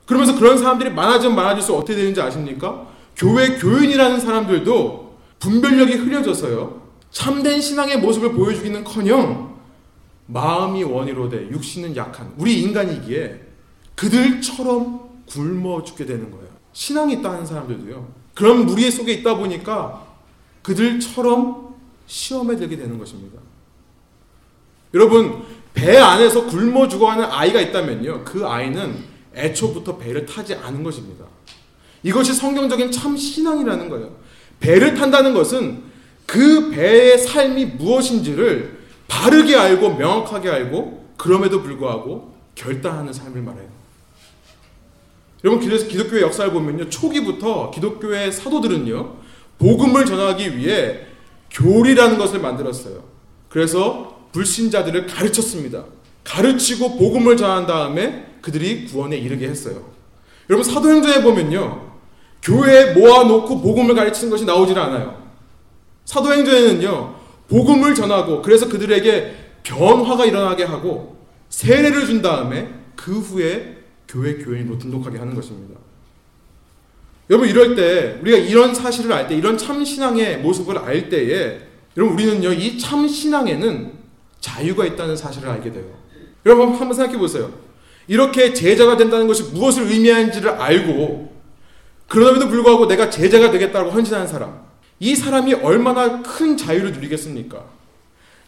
그러면서 0.07 0.39
그런 0.39 0.59
사람들이 0.59 0.91
많아지면 0.91 1.37
많아질수록 1.37 1.81
어떻게 1.81 1.97
되는지 1.97 2.21
아십니까? 2.21 2.87
교회 3.17 3.57
교인이라는 3.59 4.21
사람들도 4.21 5.19
분별력이 5.39 5.95
흐려져서요. 5.95 6.83
참된 7.11 7.61
신앙의 7.61 7.99
모습을 8.01 8.33
보여주기는 8.33 8.85
커녕 8.85 9.57
마음이 10.27 10.83
원이로 10.85 11.29
돼 11.29 11.49
육신은 11.51 11.97
약한 11.97 12.33
우리 12.37 12.61
인간이기에 12.63 13.41
그들처럼 13.95 15.09
굶어 15.27 15.83
죽게 15.83 16.07
되는 16.07 16.31
거예요. 16.31 16.49
신앙이 16.73 17.15
있다 17.15 17.33
하는 17.33 17.47
사람들도요. 17.47 18.09
그런 18.35 18.67
무리 18.67 18.91
속에 18.91 19.13
있다 19.15 19.37
보니까 19.37 20.07
그들처럼 20.63 21.75
시험에 22.07 22.57
들게 22.57 22.77
되는 22.77 22.99
것입니다. 22.99 23.41
여러분, 24.95 25.43
배 25.79 25.97
안에서 25.97 26.45
굶어 26.47 26.89
죽어가는 26.89 27.25
아이가 27.25 27.61
있다면요. 27.61 28.25
그 28.25 28.45
아이는 28.45 28.97
애초부터 29.33 29.97
배를 29.97 30.27
타지 30.27 30.55
않은 30.55 30.83
것입니다. 30.83 31.25
이것이 32.03 32.35
성경적인 32.35 32.91
참 32.91 33.17
신앙이라는 33.17 33.89
거예요. 33.89 34.17
배를 34.59 34.95
탄다는 34.95 35.35
것은 35.35 35.85
그 36.27 36.71
배의 36.71 37.19
삶이 37.19 37.65
무엇인지를 37.67 38.77
바르게 39.07 39.55
알고 39.55 39.95
명확하게 39.95 40.51
알고 40.51 41.15
그럼에도 41.17 41.63
불구하고 41.63 42.35
결단하는 42.57 43.13
삶을 43.13 43.41
말해요. 43.41 43.69
여러분 45.45 45.65
기독교의 45.65 46.23
역사를 46.23 46.51
보면요 46.53 46.89
초기부터 46.89 47.71
기독교의 47.71 48.33
사도들은요 48.33 49.15
복음을 49.59 50.05
전하기 50.05 50.57
위해 50.57 51.07
교리라는 51.53 52.19
것을 52.19 52.41
만들었어요. 52.41 53.05
그래서 53.49 54.18
불신자들을 54.33 55.07
가르쳤습니다. 55.07 55.85
가르치고 56.25 56.99
복음을 56.99 57.37
전한 57.37 57.67
다음에 57.67 58.27
그들이 58.43 58.87
구원에 58.87 59.17
이르게 59.17 59.49
했어요. 59.49 59.91
여러분 60.51 60.65
사도행전에 60.71 61.23
보면요 61.23 61.89
교회에 62.43 62.95
모아놓고 62.95 63.61
복음을 63.61 63.95
가르치는 63.95 64.31
것이 64.31 64.45
나오질 64.45 64.79
않아요. 64.79 65.23
사도행전에는요 66.05 67.15
복음을 67.49 67.95
전하고 67.95 68.43
그래서 68.43 68.69
그들에게 68.69 69.35
변화가 69.63 70.25
일어나게 70.27 70.65
하고 70.65 71.19
세례를 71.49 72.07
준 72.07 72.23
다음에 72.23 72.69
그 72.95 73.19
후에 73.19 73.77
교회 74.07 74.35
교인으로 74.37 74.79
등록하게 74.79 75.19
하는 75.19 75.35
것입니다. 75.35 75.79
여러분 77.31 77.49
이럴 77.49 77.75
때 77.75 78.19
우리가 78.23 78.39
이런 78.39 78.75
사실을 78.75 79.13
알 79.13 79.29
때 79.29 79.35
이런 79.37 79.59
참 79.59 79.85
신앙의 79.85 80.39
모습을 80.39 80.79
알 80.79 81.09
때에 81.11 81.61
여러분 81.97 82.15
우리는요 82.15 82.53
이 82.53 82.79
참 82.79 83.07
신앙에는 83.07 83.98
자유가 84.41 84.85
있다는 84.85 85.17
사실을 85.17 85.49
알게 85.49 85.73
돼요. 85.73 85.85
여러분 86.47 86.71
한번 86.71 86.93
생각해 86.93 87.19
보세요. 87.19 87.53
이렇게 88.07 88.55
제자가 88.55 88.97
된다는 88.97 89.27
것이 89.27 89.43
무엇을 89.53 89.85
의미하는지를 89.85 90.51
알고 90.51 91.37
그럼에도 92.09 92.49
불구하고 92.49 92.87
내가 92.87 93.11
제자가 93.11 93.51
되겠다고 93.51 93.91
헌신하는 93.91 94.27
사람 94.27 94.63
이 94.99 95.15
사람이 95.15 95.55
얼마나 95.55 96.23
큰 96.23 96.57
자유를 96.57 96.93
누리겠습니까? 96.93 97.65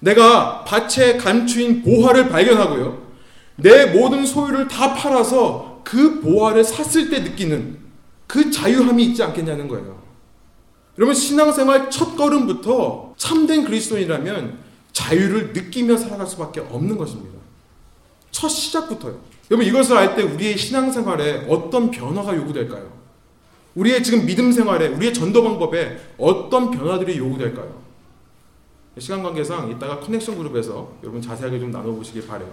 내가 0.00 0.64
밭에 0.64 1.18
감추인 1.18 1.82
보화를 1.82 2.30
발견하고요. 2.30 3.10
내 3.56 3.86
모든 3.86 4.24
소유를 4.24 4.66
다 4.66 4.94
팔아서 4.94 5.82
그 5.84 6.20
보화를 6.20 6.64
샀을 6.64 7.10
때 7.10 7.20
느끼는 7.20 7.78
그 8.26 8.50
자유함이 8.50 9.04
있지 9.04 9.22
않겠냐는 9.22 9.68
거예요. 9.68 10.00
여러분 10.98 11.14
신앙생활 11.14 11.90
첫 11.90 12.16
걸음부터 12.16 13.14
참된 13.16 13.64
그리스도인이라면 13.64 14.69
자유를 14.92 15.52
느끼며 15.52 15.96
살아갈 15.96 16.26
수밖에 16.26 16.60
없는 16.60 16.96
것입니다. 16.96 17.38
첫 18.30 18.48
시작부터요. 18.48 19.18
여러분 19.50 19.66
이것을 19.66 19.96
알 19.96 20.14
때 20.14 20.22
우리의 20.22 20.56
신앙생활에 20.56 21.46
어떤 21.48 21.90
변화가 21.90 22.36
요구될까요? 22.36 23.00
우리의 23.74 24.02
지금 24.02 24.26
믿음 24.26 24.52
생활에 24.52 24.88
우리의 24.88 25.14
전도 25.14 25.42
방법에 25.42 25.98
어떤 26.18 26.70
변화들이 26.70 27.18
요구될까요? 27.18 27.80
시간 28.98 29.22
관계상 29.22 29.70
이따가 29.70 30.00
커넥션 30.00 30.36
그룹에서 30.36 30.92
여러분 31.02 31.22
자세하게 31.22 31.58
좀 31.58 31.70
나눠보시길 31.70 32.26
바래요. 32.26 32.48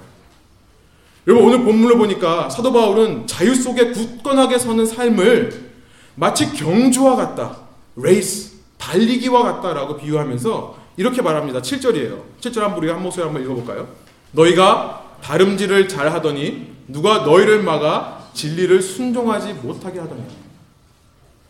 여러분 1.27 1.47
오늘 1.47 1.63
본문을 1.63 1.97
보니까 1.97 2.49
사도 2.49 2.71
바울은 2.71 3.27
자유 3.27 3.53
속에 3.53 3.91
굳건하게 3.91 4.57
서는 4.57 4.85
삶을 4.85 5.71
마치 6.15 6.51
경주와 6.53 7.15
같다. 7.15 7.57
레이스, 7.95 8.57
달리기와 8.77 9.43
같다라고 9.43 9.97
비유하면서 9.97 10.77
이렇게 10.97 11.21
말합니다. 11.21 11.61
7절이에요. 11.61 12.23
7절 12.41 12.59
한번 12.59 12.79
우리 12.79 12.89
한 12.89 13.01
목소리 13.01 13.23
한번 13.23 13.43
읽어볼까요? 13.43 13.87
너희가 14.31 15.17
다름질을 15.21 15.87
잘 15.87 16.11
하더니 16.11 16.73
누가 16.87 17.19
너희를 17.19 17.61
막아 17.63 18.25
진리를 18.33 18.81
순종하지 18.81 19.53
못하게 19.53 19.99
하더냐. 19.99 20.23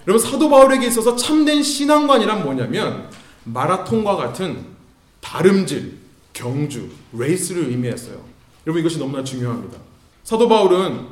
여러분 0.05 0.25
사도 0.25 0.49
바울에게 0.49 0.87
있어서 0.87 1.15
참된 1.15 1.63
신앙관이란 1.63 2.43
뭐냐면 2.43 3.09
마라톤과 3.43 4.15
같은 4.15 4.65
다름질, 5.21 5.97
경주, 6.33 6.89
레이스를 7.13 7.69
의미했어요. 7.69 8.17
여러분 8.65 8.81
이것이 8.81 8.99
너무나 8.99 9.23
중요합니다. 9.23 9.77
사도 10.23 10.47
바울은 10.47 11.07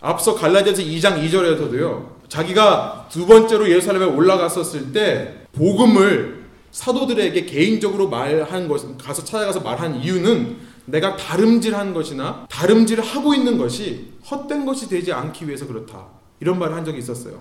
앞서 0.00 0.34
갈라디아서 0.34 0.82
2장 0.82 1.22
2절에서도요. 1.22 2.14
자기가 2.28 3.08
두 3.10 3.26
번째로 3.26 3.70
예루살렘에 3.70 4.04
올라갔었을 4.04 4.92
때 4.92 5.46
복음을 5.52 6.43
사도들에게 6.74 7.46
개인적으로 7.46 8.08
말한 8.08 8.66
것 8.66 8.98
가서 8.98 9.24
찾아가서 9.24 9.60
말한 9.60 10.02
이유는 10.02 10.56
내가 10.86 11.16
다름질한 11.16 11.94
것이나 11.94 12.46
다름질을 12.50 13.02
하고 13.02 13.32
있는 13.32 13.56
것이 13.56 14.12
헛된 14.28 14.66
것이 14.66 14.88
되지 14.88 15.12
않기 15.12 15.46
위해서 15.46 15.68
그렇다. 15.68 16.04
이런 16.40 16.58
말을 16.58 16.74
한 16.74 16.84
적이 16.84 16.98
있었어요. 16.98 17.40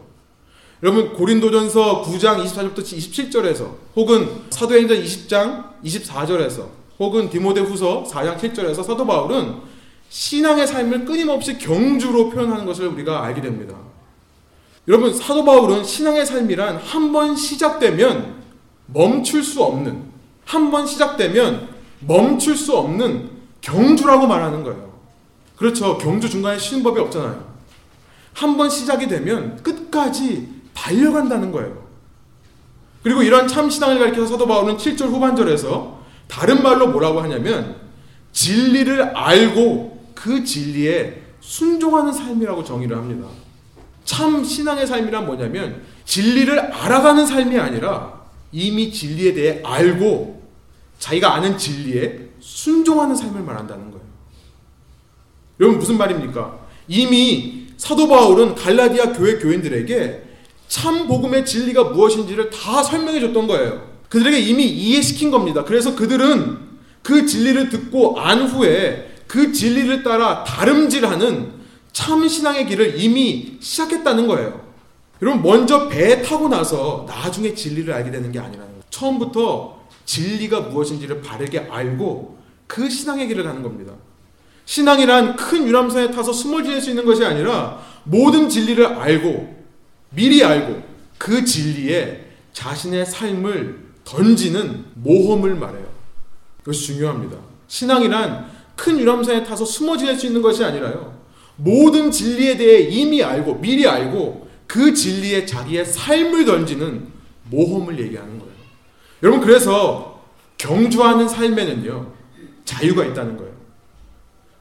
여러분 0.84 1.14
고린도전서 1.14 2.04
9장 2.04 2.46
24절부터 2.46 2.78
27절에서 2.84 3.72
혹은 3.96 4.30
사도행전 4.52 5.04
20장 5.04 5.82
24절에서 5.84 6.68
혹은 7.00 7.32
디모데후서 7.32 8.04
4장 8.04 8.38
7절에서 8.38 8.84
사도 8.84 9.04
바울은 9.08 9.56
신앙의 10.10 10.68
삶을 10.68 11.06
끊임없이 11.06 11.58
경주로 11.58 12.30
표현하는 12.30 12.68
것을 12.68 12.86
우리가 12.86 13.24
알게 13.24 13.42
됩니다. 13.42 13.76
여러분 14.88 15.12
사도 15.12 15.44
바울은 15.44 15.84
신앙의 15.84 16.24
삶이란 16.24 16.78
한 16.78 17.12
번 17.12 17.36
시작되면 17.36 18.43
멈출 18.88 19.44
수 19.44 19.64
없는 19.64 20.12
한 20.46 20.72
번 20.72 20.86
시작되면 20.86 21.70
멈출 22.00 22.56
수 22.58 22.76
없는 22.78 23.30
경주라고 23.62 24.28
말하는 24.28 24.64
거예요. 24.64 24.94
그렇죠. 25.56 25.98
경주 25.98 26.30
중간에 26.30 26.58
쉬는 26.58 26.84
법이 26.84 27.00
없잖아요. 27.00 27.54
한 28.34 28.58
번 28.58 28.70
시작이 28.70 29.08
되면 29.08 29.62
끝까지 29.64 30.50
달려간다는 30.74 31.52
거예요. 31.52 31.84
그리고 33.04 33.22
이런 33.22 33.48
참 33.48 33.70
신앙을 33.70 34.00
가리켜서 34.00 34.28
사도 34.28 34.48
바울은 34.48 34.78
7절 34.78 35.04
후반절에서 35.08 36.00
다른 36.28 36.64
말로 36.64 36.88
뭐라고 36.88 37.22
하냐면 37.22 37.76
진리를 38.32 39.16
알고 39.16 40.12
그 40.16 40.44
진리에 40.44 41.22
순종하는 41.40 42.12
삶이라고 42.12 42.64
정의를 42.64 42.98
합니다. 42.98 43.28
참 44.06 44.44
신앙의 44.44 44.88
삶이란 44.88 45.26
뭐냐면 45.26 45.84
진리를 46.06 46.60
알아가는 46.60 47.26
삶이 47.26 47.58
아니라 47.60 48.13
이미 48.54 48.92
진리에 48.92 49.34
대해 49.34 49.62
알고 49.64 50.42
자기가 51.00 51.34
아는 51.34 51.58
진리에 51.58 52.30
순종하는 52.40 53.16
삶을 53.16 53.42
말한다는 53.42 53.92
거예요. 53.92 54.06
여러분 55.60 55.80
무슨 55.80 55.98
말입니까? 55.98 56.60
이미 56.88 57.68
사도 57.78 58.08
바울은 58.08 58.56
갈라디아 58.56 59.14
교회 59.14 59.38
교인들에게 59.40 60.24
참 60.68 61.08
복음의 61.08 61.46
진리가 61.46 61.86
무엇인지를 61.86 62.50
다 62.50 62.82
설명해 62.84 63.20
줬던 63.20 63.48
거예요. 63.48 63.92
그들에게 64.10 64.40
이미 64.40 64.66
이해시킨 64.66 65.32
겁니다. 65.32 65.64
그래서 65.64 65.96
그들은 65.96 66.60
그 67.02 67.26
진리를 67.26 67.70
듣고 67.70 68.20
안 68.20 68.48
후에 68.48 69.16
그 69.28 69.52
진리를 69.52 70.04
따라 70.04 70.44
다름질하는 70.44 71.52
참 71.92 72.28
신앙의 72.28 72.68
길을 72.68 73.00
이미 73.02 73.58
시작했다는 73.60 74.28
거예요. 74.28 74.63
여러분 75.24 75.42
먼저 75.42 75.88
배에 75.88 76.22
타고 76.22 76.50
나서 76.50 77.06
나중에 77.08 77.54
진리를 77.54 77.92
알게 77.94 78.12
되는 78.12 78.30
게 78.30 78.40
아니라는 78.40 78.68
거예요. 78.68 78.84
처음부터 78.90 79.82
진리가 80.04 80.60
무엇인지를 80.62 81.22
바르게 81.22 81.60
알고 81.60 82.38
그 82.68 82.90
신앙의 82.90 83.30
길을 83.30 83.46
가는 83.46 83.64
겁니다. 83.64 83.94
신앙이란 84.66 85.38
큰 85.38 85.66
유람선에 85.66 86.12
타서 86.12 86.34
숨을 86.34 86.66
지낼 86.66 86.82
수 86.82 86.90
있는 86.90 87.06
것이 87.06 87.24
아니라 87.24 87.82
모든 88.04 88.50
진리를 88.50 88.86
알고 88.86 89.64
미리 90.10 90.44
알고 90.44 90.84
그 91.18 91.46
진리에 91.46 92.26
자신의 92.52 93.06
삶을 93.06 93.80
던지는 94.04 94.86
모험을 94.96 95.56
말해요. 95.56 95.88
그것이 96.60 96.88
중요합니다. 96.88 97.38
신앙이란 97.70 98.52
큰 98.76 99.00
유람선에 99.00 99.46
타서 99.46 99.64
숨어 99.64 99.96
지낼 99.96 100.20
수 100.20 100.26
있는 100.26 100.42
것이 100.42 100.66
아니라요. 100.66 101.18
모든 101.56 102.12
진리에 102.12 102.58
대해 102.58 102.82
이미 102.82 103.24
알고 103.24 103.62
미리 103.62 103.88
알고 103.88 104.43
그 104.74 104.92
진리에 104.92 105.46
자기의 105.46 105.86
삶을 105.86 106.46
던지는 106.46 107.06
모험을 107.52 108.00
얘기하는 108.00 108.40
거예요. 108.40 108.54
여러분 109.22 109.40
그래서 109.40 110.26
경주하는 110.58 111.30
삶에는요 111.30 112.12
자유가 112.66 113.06
있다는 113.06 113.38
거예요. 113.38 113.54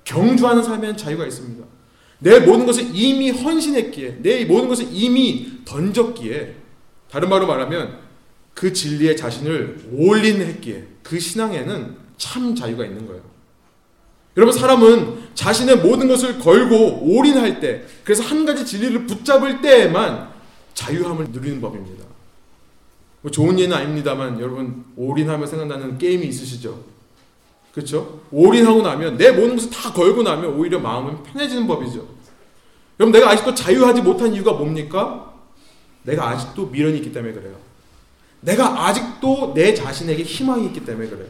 경주하는 0.05 0.63
삶에는 0.63 0.99
자유가 0.99 1.27
있습니다. 1.27 1.65
내 2.19 2.41
모든 2.41 2.67
것을 2.67 2.95
이미 2.95 3.31
헌신했기에 3.31 4.19
내 4.21 4.45
모든 4.45 4.69
것을 4.69 4.89
이미 4.91 5.51
던졌기에 5.65 6.57
다른 7.11 7.31
말로 7.31 7.47
말하면 7.47 7.99
그 8.53 8.71
진리에 8.71 9.17
자신을 9.17 9.93
올인했기에 9.95 10.89
그 11.03 11.19
신앙에는 11.19 11.97
참 12.19 12.55
자유가 12.55 12.85
있는 12.85 13.07
거예요. 13.07 13.23
여러분 14.37 14.57
사람은 14.59 15.23
자신의 15.35 15.77
모든 15.79 16.09
것을 16.09 16.39
걸고 16.39 17.03
올인할 17.03 17.61
때 17.61 17.83
그래서 18.05 18.23
한 18.23 18.47
가지 18.47 18.65
진리를 18.65 19.07
붙잡을 19.07 19.61
때에만 19.61 20.31
자유함을 20.75 21.27
누리는 21.31 21.61
법입니다. 21.61 22.05
뭐 23.21 23.31
좋은 23.31 23.59
예는 23.59 23.77
아닙니다만 23.77 24.41
여러분 24.41 24.85
올인하면 24.97 25.47
생각나는 25.47 25.99
게임이 25.99 26.27
있으시죠? 26.27 26.83
그렇죠? 27.73 28.21
올인하고 28.31 28.83
나면 28.83 29.17
내 29.17 29.31
모든 29.31 29.57
것을 29.57 29.71
다 29.71 29.93
걸고 29.93 30.23
나면 30.23 30.55
오히려 30.55 30.79
마음은 30.79 31.23
편해지는 31.23 31.67
법이죠. 31.67 32.07
여러분 33.01 33.13
내가 33.13 33.31
아직도 33.31 33.55
자유하지 33.55 34.03
못한 34.03 34.33
이유가 34.35 34.53
뭡니까? 34.53 35.33
내가 36.03 36.31
아직도 36.31 36.67
미련이 36.67 36.99
있기 36.99 37.13
때문에 37.13 37.33
그래요. 37.33 37.57
내가 38.41 38.87
아직도 38.87 39.53
내 39.55 39.73
자신에게 39.73 40.23
희망이 40.23 40.67
있기 40.67 40.85
때문에 40.85 41.09
그래요. 41.09 41.29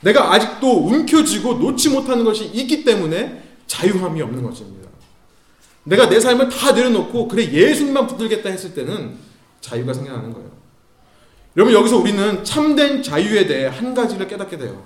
내가 0.00 0.32
아직도 0.32 0.86
움켜쥐고 0.86 1.54
놓지 1.54 1.90
못하는 1.90 2.24
것이 2.24 2.44
있기 2.46 2.84
때문에 2.84 3.42
자유함이 3.66 4.20
없는 4.22 4.42
것입니다. 4.42 4.88
내가 5.84 6.08
내 6.08 6.18
삶을 6.20 6.48
다 6.48 6.72
내려놓고 6.72 7.28
그래 7.28 7.50
예수님만 7.50 8.06
붙들겠다 8.06 8.50
했을 8.50 8.74
때는 8.74 9.16
자유가 9.60 9.92
생겨나는 9.92 10.32
거예요. 10.32 10.50
여러분 11.56 11.74
여기서 11.74 11.96
우리는 11.96 12.44
참된 12.44 13.02
자유에 13.02 13.46
대해 13.46 13.66
한 13.66 13.94
가지를 13.94 14.28
깨닫게 14.28 14.58
돼요. 14.58 14.84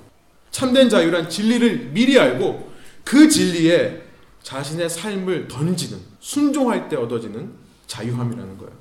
참된 0.51 0.89
자유란 0.89 1.29
진리를 1.29 1.91
미리 1.93 2.19
알고 2.19 2.71
그 3.05 3.29
진리에 3.29 4.03
자신의 4.43 4.89
삶을 4.89 5.49
던지는 5.49 5.99
순종할 6.21 6.89
때 6.89 6.97
얻어지는 6.97 7.53
자유함이라는 7.87 8.59
거예요. 8.59 8.73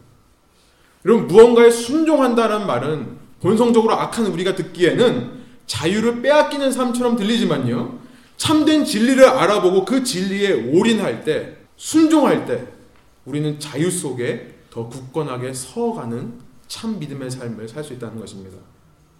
여러분 1.06 1.28
무언가에 1.28 1.72
순종한다는 1.72 2.68
말은 2.68 3.18
본성적으로 3.42 3.94
악한 3.94 4.28
우리가 4.28 4.56
듣기에는 4.56 5.39
자유를 5.70 6.24
빼앗기는 6.24 6.72
삶처럼 6.72 7.16
들리지만요. 7.16 8.00
참된 8.38 8.84
진리를 8.84 9.24
알아보고 9.24 9.86
그 9.86 10.04
진리에 10.04 10.72
올인할 10.74 11.24
때 11.24 11.58
순종할 11.78 12.46
때 12.48 12.68
우리는 13.24 13.60
자유 13.60 13.92
속에 13.92 14.56
더 14.72 14.90
굳건하게 14.90 15.54
서가는 15.54 16.34
참 16.68 16.98
믿음의 17.00 17.30
삶을 17.30 17.68
살 17.70 17.84
수 17.84 17.94
있다는 17.94 18.20
것입니다. 18.20 18.58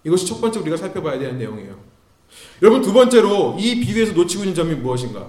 이것이 0.02 0.26
첫 0.26 0.40
번째 0.40 0.58
우리가 0.60 0.76
살펴봐야 0.76 1.18
되는 1.20 1.38
내용이에요. 1.38 1.78
여러분 2.62 2.82
두 2.82 2.92
번째로 2.92 3.56
이 3.58 3.80
비유에서 3.80 4.12
놓치고 4.12 4.42
있는 4.42 4.54
점이 4.54 4.74
무엇인가? 4.74 5.28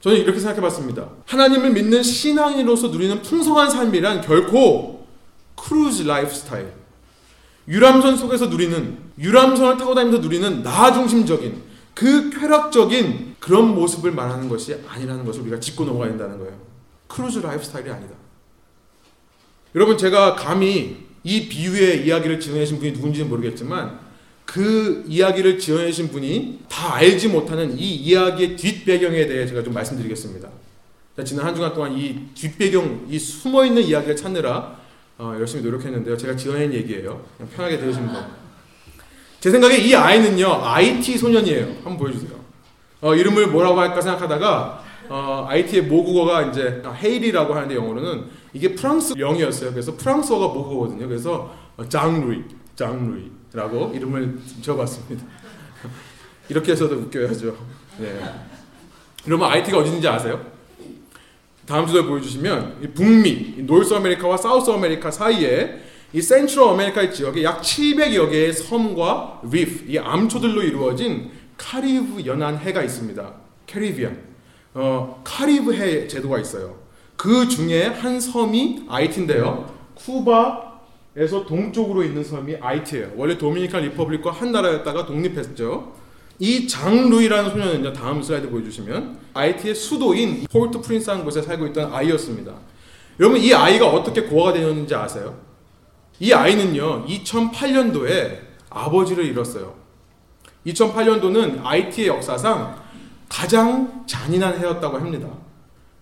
저는 0.00 0.18
이렇게 0.18 0.40
생각해 0.40 0.60
봤습니다. 0.60 1.08
하나님을 1.26 1.70
믿는 1.70 2.02
신앙인으로서 2.02 2.88
누리는 2.88 3.22
풍성한 3.22 3.70
삶이란 3.70 4.22
결코 4.22 5.06
cruise 5.56 6.02
lifestyle, 6.02 6.72
유람선 7.68 8.16
속에서 8.16 8.46
누리는, 8.46 8.98
유람선을 9.18 9.76
타고 9.76 9.94
다니면서 9.94 10.22
누리는 10.22 10.62
나 10.62 10.92
중심적인, 10.92 11.62
그 11.94 12.30
쾌락적인 12.30 13.36
그런 13.38 13.74
모습을 13.74 14.12
말하는 14.12 14.48
것이 14.48 14.76
아니라는 14.88 15.24
것을 15.24 15.42
우리가 15.42 15.60
짚고 15.60 15.84
넘어가야 15.84 16.10
된다는 16.10 16.38
거예요. 16.38 16.54
cruise 17.06 17.40
lifestyle이 17.40 17.90
아니다. 17.90 18.14
여러분, 19.74 19.96
제가 19.96 20.34
감히 20.34 20.96
이 21.22 21.48
비유의 21.48 22.06
이야기를 22.06 22.40
지어내신 22.40 22.78
분이 22.78 22.92
누군지는 22.92 23.28
모르겠지만, 23.28 24.00
그 24.44 25.04
이야기를 25.06 25.58
지어내신 25.58 26.10
분이 26.10 26.60
다 26.68 26.94
알지 26.94 27.28
못하는 27.28 27.78
이 27.78 27.94
이야기의 27.94 28.56
뒷배경에 28.56 29.26
대해 29.26 29.46
제가 29.46 29.62
좀 29.62 29.72
말씀드리겠습니다. 29.72 30.48
지난 31.24 31.46
한 31.46 31.54
주간 31.54 31.72
동안 31.74 31.96
이 31.96 32.26
뒷배경, 32.34 33.06
이 33.08 33.18
숨어있는 33.18 33.82
이야기를 33.82 34.16
찾느라 34.16 34.80
어, 35.22 35.36
열심히 35.38 35.62
노력했는데요. 35.62 36.16
제가 36.16 36.34
지어낸 36.34 36.72
얘기예요. 36.72 37.24
편하게 37.54 37.78
들으시면 37.78 38.12
돼요. 38.12 38.26
제 39.38 39.52
생각에 39.52 39.76
이 39.76 39.94
아이는요, 39.94 40.64
아이티 40.64 41.16
소년이에요. 41.16 41.66
한번 41.84 41.96
보여주세요. 41.96 42.32
어, 43.00 43.14
이름을 43.14 43.46
뭐라고 43.46 43.78
할까 43.78 44.00
생각하다가, 44.00 44.82
어, 45.08 45.46
아이티의 45.48 45.82
모국어가 45.82 46.42
이제 46.42 46.82
Haiti라고 46.84 47.54
하는데 47.54 47.76
영어로는 47.76 48.24
이게 48.52 48.74
프랑스령이었어요. 48.74 49.70
그래서 49.70 49.96
프랑스어가 49.96 50.48
모국어거든요. 50.48 51.06
그래서 51.06 51.54
장루이, 51.88 52.42
장루이라고 52.74 53.92
이름을 53.94 54.40
지어봤습니다. 54.60 55.24
이렇게 56.50 56.72
해서도 56.72 56.96
웃겨야죠. 56.96 57.56
네. 57.98 58.20
여러분 59.28 59.48
아이티가 59.48 59.78
어디인지 59.78 60.08
아세요? 60.08 60.51
다음 61.72 61.86
주에 61.86 62.02
보여주시면 62.02 62.92
북미, 62.94 63.54
North 63.60 63.94
America와 63.94 64.36
South 64.36 64.70
America 64.70 65.10
사이에 65.10 65.80
이 66.12 66.20
Central 66.20 66.68
America 66.68 67.10
지역에 67.10 67.42
약 67.42 67.62
700여 67.62 68.30
개의 68.30 68.52
섬과 68.52 69.40
reef, 69.50 69.90
이 69.90 69.96
암초들로 69.96 70.64
이루어진 70.64 71.30
카리브 71.56 72.26
연안 72.26 72.58
해가 72.58 72.82
있습니다. 72.82 73.34
Caribbean. 73.64 74.18
어, 74.74 75.22
카리브 75.24 75.72
해 75.72 76.06
제도가 76.06 76.40
있어요. 76.40 76.76
그 77.16 77.48
중에 77.48 77.86
한 77.86 78.20
섬이 78.20 78.84
아이티인데요. 78.86 79.74
쿠바에서 79.94 81.46
동쪽으로 81.46 82.02
있는 82.02 82.22
섬이 82.22 82.56
아이티예요. 82.60 83.12
원래 83.16 83.38
Dominican 83.38 83.82
Republic과 83.84 84.30
한 84.30 84.52
나라였다가 84.52 85.06
독립했죠. 85.06 86.01
이 86.42 86.66
장루이라는 86.66 87.50
소년은요 87.50 87.92
다음 87.92 88.20
슬라이드 88.20 88.50
보여주시면 88.50 89.16
아이티의 89.32 89.76
수도인 89.76 90.44
Port-au-Prince란 90.50 91.22
곳에 91.22 91.40
살고 91.40 91.68
있던 91.68 91.94
아이였습니다. 91.94 92.52
여러분 93.20 93.40
이 93.40 93.54
아이가 93.54 93.86
어떻게 93.86 94.22
고아가 94.22 94.52
되었는지 94.54 94.92
아세요? 94.92 95.38
이 96.18 96.32
아이는요 96.32 97.06
2008년도에 97.06 98.40
아버지를 98.70 99.24
잃었어요. 99.26 99.72
2008년도는 100.66 101.64
IT의 101.64 102.08
역사상 102.08 102.74
가장 103.28 104.02
잔인한 104.08 104.58
해였다고 104.58 104.98
합니다. 104.98 105.28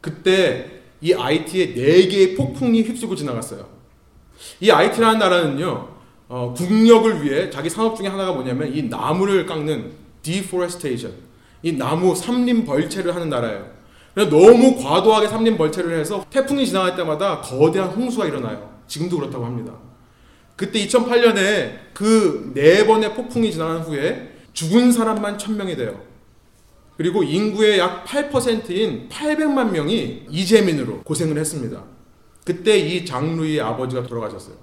그때 0.01 0.81
이 1.03 1.13
IT에 1.13 1.75
4개의 1.75 2.39
폭풍이 2.39 2.81
휩쓸고 2.81 3.15
지나갔어요. 3.15 3.69
이 4.61 4.71
IT라는 4.71 5.19
나라는요, 5.19 5.89
어, 6.29 6.55
국력을 6.57 7.23
위해 7.23 7.51
자기 7.51 7.69
산업 7.69 7.95
중에 7.95 8.07
하나가 8.07 8.33
뭐냐면 8.33 8.75
이 8.75 8.85
나무를 8.85 9.45
깎는 9.45 10.00
deforestation. 10.23 11.15
이 11.63 11.73
나무 11.73 12.15
삼림 12.15 12.65
벌채를 12.65 13.15
하는 13.15 13.29
나라예요. 13.29 13.71
너무 14.15 14.77
과도하게 14.83 15.29
삼림 15.29 15.57
벌채를 15.57 15.99
해서 15.99 16.25
태풍이 16.31 16.67
지나갈 16.67 16.97
때마다 16.97 17.41
거대한 17.41 17.91
홍수가 17.91 18.27
일어나요. 18.27 18.71
지금도 18.87 19.19
그렇다고 19.19 19.45
합니다. 19.45 19.73
그때 20.57 20.85
2008년에 20.87 21.95
그 21.95 22.53
네 22.55 22.85
번의 22.87 23.15
폭풍이 23.15 23.51
지난 23.53 23.81
후에 23.81 24.33
죽은 24.53 24.93
사람만 24.93 25.39
1000명이 25.39 25.77
돼요. 25.77 26.01
그리고 26.97 27.23
인구의 27.23 27.79
약 27.79 28.05
8%인 28.05 29.09
800만 29.09 29.71
명이 29.71 30.27
이재민으로 30.29 31.03
고생을 31.03 31.39
했습니다. 31.39 31.83
그때 32.45 32.77
이 32.79 33.07
장루이의 33.07 33.61
아버지가 33.61 34.03
돌아가셨어요. 34.03 34.57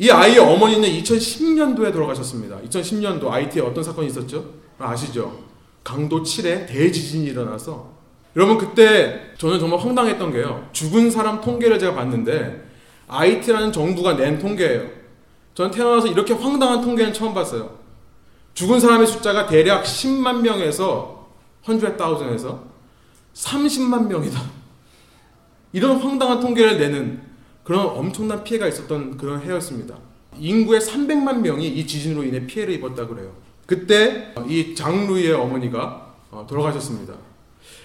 이 0.00 0.10
아이의 0.10 0.38
어머니는 0.38 0.88
2010년도에 0.88 1.92
돌아가셨습니다. 1.92 2.58
2010년도 2.62 3.28
IT에 3.28 3.62
어떤 3.62 3.84
사건이 3.84 4.08
있었죠? 4.08 4.46
아시죠? 4.78 5.44
강도 5.84 6.22
7에 6.22 6.66
대지진이 6.66 7.26
일어나서 7.26 7.90
여러분 8.34 8.56
그때 8.56 9.20
저는 9.36 9.60
정말 9.60 9.78
황당했던 9.78 10.32
게요. 10.32 10.66
죽은 10.72 11.10
사람 11.10 11.42
통계를 11.42 11.78
제가 11.78 11.94
봤는데 11.94 12.66
IT라는 13.08 13.72
정부가 13.72 14.16
낸 14.16 14.38
통계예요. 14.38 14.88
저는 15.52 15.70
태어나서 15.70 16.06
이렇게 16.06 16.32
황당한 16.32 16.80
통계는 16.80 17.12
처음 17.12 17.34
봤어요. 17.34 17.78
죽은 18.54 18.80
사람의 18.80 19.06
숫자가 19.06 19.44
대략 19.44 19.84
10만 19.84 20.40
명에서 20.40 21.28
100,000에서 21.66 22.60
30만 23.34 24.06
명이다. 24.06 24.40
이런 25.74 25.98
황당한 25.98 26.40
통계를 26.40 26.78
내는 26.78 27.29
그런 27.64 27.86
엄청난 27.86 28.42
피해가 28.44 28.66
있었던 28.68 29.16
그런 29.16 29.40
해였습니다. 29.42 29.96
인구의 30.38 30.80
300만 30.80 31.40
명이 31.40 31.66
이 31.68 31.86
지진으로 31.86 32.24
인해 32.24 32.46
피해를 32.46 32.74
입었다 32.74 33.06
그래요. 33.06 33.32
그때 33.66 34.32
이 34.48 34.74
장루이의 34.74 35.32
어머니가 35.32 36.14
어, 36.30 36.46
돌아가셨습니다. 36.48 37.14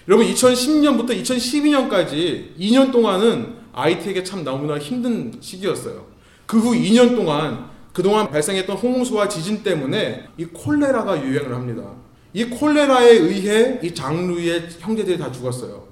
여러분 0.07 0.25
2010년부터 0.27 1.09
2012년까지 1.21 2.55
2년 2.59 2.91
동안은 2.91 3.55
IT에게 3.73 4.23
참 4.23 4.43
너무나 4.43 4.77
힘든 4.77 5.33
시기였어요. 5.41 6.05
그 6.45 6.57
후 6.59 6.73
2년 6.73 7.15
동안 7.15 7.69
그동안 7.91 8.29
발생했던 8.29 8.77
홍수와 8.77 9.27
지진 9.27 9.63
때문에 9.63 10.27
이 10.37 10.45
콜레라가 10.45 11.23
유행을 11.23 11.53
합니다. 11.55 11.83
이 12.33 12.43
콜레라에 12.45 13.09
의해 13.11 13.79
이 13.81 13.93
장루이의 13.93 14.67
형제들이 14.79 15.17
다 15.17 15.31
죽었어요. 15.31 15.84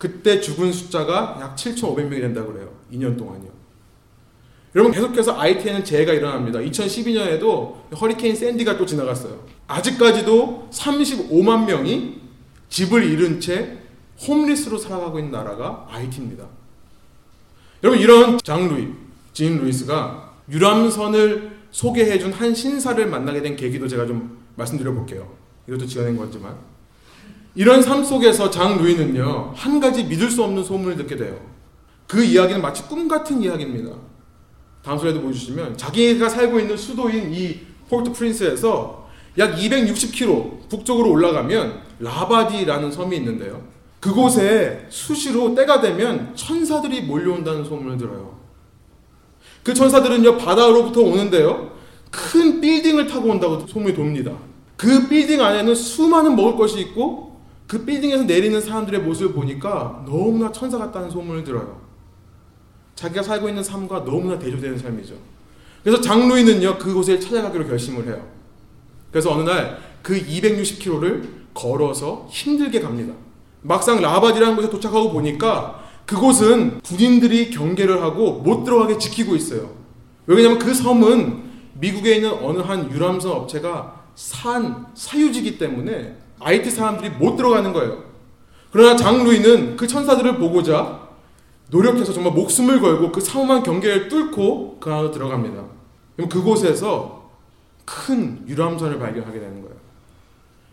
그때 0.00 0.40
죽은 0.40 0.72
숫자가 0.72 1.36
약 1.42 1.56
7,500명이 1.56 2.22
된다고 2.22 2.54
그래요. 2.54 2.72
2년 2.90 3.18
동안요. 3.18 3.50
여러분 4.74 4.94
계속해서 4.94 5.38
IT에는 5.38 5.84
재해가 5.84 6.14
일어납니다. 6.14 6.58
2012년에도 6.58 7.74
허리케인 8.00 8.34
샌디가 8.34 8.78
또 8.78 8.86
지나갔어요. 8.86 9.44
아직까지도 9.66 10.70
35만 10.72 11.66
명이 11.66 12.18
집을 12.70 13.04
잃은 13.04 13.40
채 13.40 13.76
홈리스로 14.26 14.78
살아가고 14.78 15.18
있는 15.18 15.32
나라가 15.32 15.86
IT입니다. 15.90 16.46
여러분 17.82 18.00
이런 18.00 18.38
장 18.42 18.68
루이, 18.68 18.88
진 19.34 19.58
루이스가 19.58 20.32
유람선을 20.48 21.58
소개해준 21.72 22.32
한 22.32 22.54
신사를 22.54 23.06
만나게 23.06 23.42
된 23.42 23.54
계기도 23.54 23.86
제가 23.86 24.06
좀 24.06 24.38
말씀드려 24.56 24.94
볼게요. 24.94 25.30
이것도 25.68 25.84
지어낸 25.84 26.16
거지만 26.16 26.69
이런 27.54 27.82
삶 27.82 28.04
속에서 28.04 28.50
장 28.50 28.78
루이는요 28.78 29.52
한 29.56 29.80
가지 29.80 30.04
믿을 30.04 30.30
수 30.30 30.42
없는 30.44 30.64
소문을 30.64 30.96
듣게 30.96 31.16
돼요. 31.16 31.38
그 32.06 32.22
이야기는 32.22 32.60
마치 32.60 32.82
꿈 32.84 33.08
같은 33.08 33.42
이야기입니다. 33.42 33.96
다음 34.82 34.98
슬라이드 34.98 35.20
보여주시면 35.20 35.76
자기가 35.76 36.28
살고 36.28 36.58
있는 36.58 36.76
수도인 36.76 37.32
이 37.34 37.60
Port-au-Prince에서 37.88 39.08
약 39.38 39.56
260km 39.56 40.68
북쪽으로 40.68 41.10
올라가면 41.10 41.80
라바디라는 42.00 42.90
섬이 42.90 43.16
있는데요. 43.16 43.62
그곳에 44.00 44.86
수시로 44.88 45.54
때가 45.54 45.80
되면 45.80 46.34
천사들이 46.34 47.02
몰려온다는 47.02 47.64
소문을 47.64 47.98
들어요. 47.98 48.38
그 49.62 49.74
천사들은요 49.74 50.38
바다로부터 50.38 51.02
오는데요. 51.02 51.72
큰 52.10 52.60
빌딩을 52.60 53.06
타고 53.06 53.28
온다고 53.28 53.66
소문이 53.66 53.94
돕니다. 53.94 54.32
그 54.76 55.08
빌딩 55.08 55.42
안에는 55.42 55.74
수많은 55.74 56.34
먹을 56.34 56.56
것이 56.56 56.80
있고 56.80 57.29
그 57.70 57.84
빌딩에서 57.84 58.24
내리는 58.24 58.60
사람들의 58.60 59.00
모습을 59.02 59.32
보니까 59.32 60.02
너무나 60.04 60.50
천사 60.50 60.76
같다는 60.76 61.08
소문을 61.08 61.44
들어요. 61.44 61.80
자기가 62.96 63.22
살고 63.22 63.48
있는 63.48 63.62
삶과 63.62 64.04
너무나 64.04 64.36
대조되는 64.40 64.76
삶이죠. 64.76 65.14
그래서 65.84 66.00
장루이는요 66.00 66.78
그곳에 66.78 67.20
찾아가기로 67.20 67.68
결심을 67.68 68.08
해요. 68.08 68.26
그래서 69.12 69.30
어느 69.32 69.48
날 69.48 69.78
그 70.02 70.18
260km를 70.20 71.28
걸어서 71.54 72.26
힘들게 72.30 72.80
갑니다. 72.80 73.14
막상 73.62 74.00
라바디라는 74.00 74.56
곳에 74.56 74.68
도착하고 74.70 75.12
보니까 75.12 75.84
그곳은 76.06 76.80
군인들이 76.80 77.50
경계를 77.50 78.02
하고 78.02 78.40
못 78.40 78.64
들어가게 78.64 78.98
지키고 78.98 79.36
있어요. 79.36 79.70
왜냐하면 80.26 80.58
그 80.58 80.74
섬은 80.74 81.50
미국에 81.74 82.16
있는 82.16 82.32
어느 82.42 82.58
한 82.58 82.90
유람선 82.90 83.30
업체가 83.30 84.00
산 84.16 84.86
사유지기 84.94 85.58
때문에 85.58 86.16
아이티 86.40 86.70
사람들이 86.70 87.10
못 87.10 87.36
들어가는 87.36 87.72
거예요. 87.72 88.04
그러나 88.72 88.96
장 88.96 89.24
루이는 89.24 89.76
그 89.76 89.86
천사들을 89.86 90.36
보고자 90.38 91.08
노력해서 91.70 92.12
정말 92.12 92.32
목숨을 92.32 92.80
걸고 92.80 93.12
그 93.12 93.20
삼엄한 93.20 93.62
경계를 93.62 94.08
뚫고 94.08 94.78
그 94.80 94.92
안으로 94.92 95.10
들어갑니다. 95.10 95.64
그럼 96.16 96.28
그곳에서 96.28 97.30
큰 97.84 98.44
유람선을 98.46 98.98
발견하게 98.98 99.38
되는 99.38 99.60
거예요. 99.62 99.76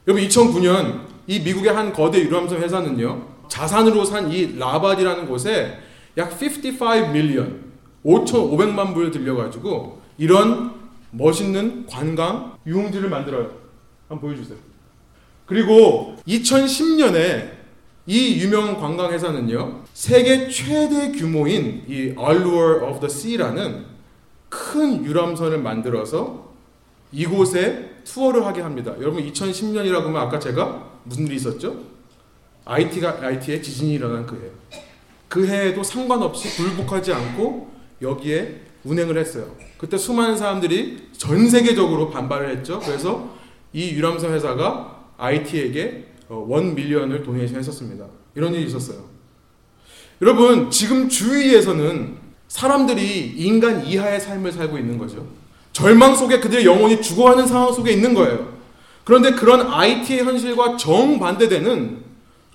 여러분 0.07 0.27
2009년 0.27 1.01
이 1.27 1.39
미국의 1.39 1.73
한 1.73 1.91
거대 1.93 2.19
유람선 2.19 2.61
회사는요 2.61 3.21
자산으로 3.47 4.05
산 4.05 4.31
이 4.31 4.57
라바디라는 4.57 5.27
곳에 5.27 5.79
약 6.17 6.31
55 6.41 7.11
million 7.11 7.65
5,500만 8.05 8.93
불을 8.93 9.11
들여가지고 9.11 10.01
이런 10.17 10.73
멋있는 11.11 11.85
관광 11.87 12.55
유흥지를 12.65 13.09
만들어요. 13.09 13.51
한번 14.07 14.29
보여주세요. 14.29 14.57
그리고 15.47 16.15
2010년에 16.27 17.57
이 18.05 18.39
유명 18.39 18.79
관광 18.79 19.11
회사는요 19.11 19.83
세계 19.93 20.47
최대 20.49 21.11
규모인 21.11 21.83
이 21.87 22.13
Allure 22.17 22.85
of 22.85 22.99
the 22.99 23.05
Sea라는 23.05 23.85
큰 24.49 25.03
유람선을 25.03 25.57
만들어서 25.57 26.47
이곳에 27.11 27.95
투어를 28.03 28.45
하게 28.45 28.61
합니다. 28.61 28.93
여러분 28.99 29.23
2010년이라고 29.23 30.03
하면 30.03 30.17
아까 30.17 30.39
제가 30.39 30.89
무슨 31.03 31.25
일이 31.27 31.37
있었죠? 31.37 31.77
IT가 32.65 33.19
IT에 33.21 33.61
지진이 33.61 33.93
일어난 33.93 34.25
그 34.25 34.35
해. 34.35 34.79
그 35.27 35.47
해에도 35.47 35.83
상관없이 35.83 36.49
굴복하지 36.55 37.13
않고 37.13 37.71
여기에 38.01 38.61
운행을 38.83 39.17
했어요. 39.17 39.55
그때 39.77 39.97
수많은 39.97 40.37
사람들이 40.37 41.09
전 41.17 41.49
세계적으로 41.49 42.09
반발을 42.09 42.49
했죠. 42.57 42.79
그래서 42.79 43.35
이 43.73 43.91
유람선 43.91 44.33
회사가 44.33 44.96
IT에게 45.17 46.05
어, 46.29 46.45
원 46.47 46.75
밀리언을 46.75 47.23
도네이션 47.23 47.57
했었습니다. 47.59 48.05
이런 48.35 48.53
일이 48.53 48.65
있었어요. 48.65 49.05
여러분, 50.21 50.69
지금 50.71 51.09
주위에서는 51.09 52.17
사람들이 52.47 53.33
인간 53.37 53.85
이하의 53.85 54.19
삶을 54.19 54.51
살고 54.51 54.77
있는 54.77 54.97
거죠. 54.97 55.27
절망 55.73 56.15
속에 56.15 56.39
그들의 56.39 56.65
영혼이 56.65 57.01
죽어가는 57.01 57.45
상황 57.45 57.71
속에 57.71 57.91
있는 57.91 58.13
거예요. 58.13 58.57
그런데 59.03 59.31
그런 59.31 59.71
IT의 59.71 60.23
현실과 60.23 60.75
정반대되는 60.75 62.03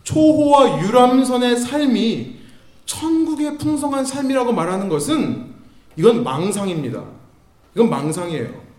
초호화 0.02 0.82
유람선의 0.82 1.56
삶이 1.56 2.36
천국의 2.84 3.58
풍성한 3.58 4.04
삶이라고 4.04 4.52
말하는 4.52 4.88
것은 4.88 5.52
이건 5.96 6.24
망상입니다. 6.24 7.04
이건 7.74 7.88
망상이에요. 7.88 8.71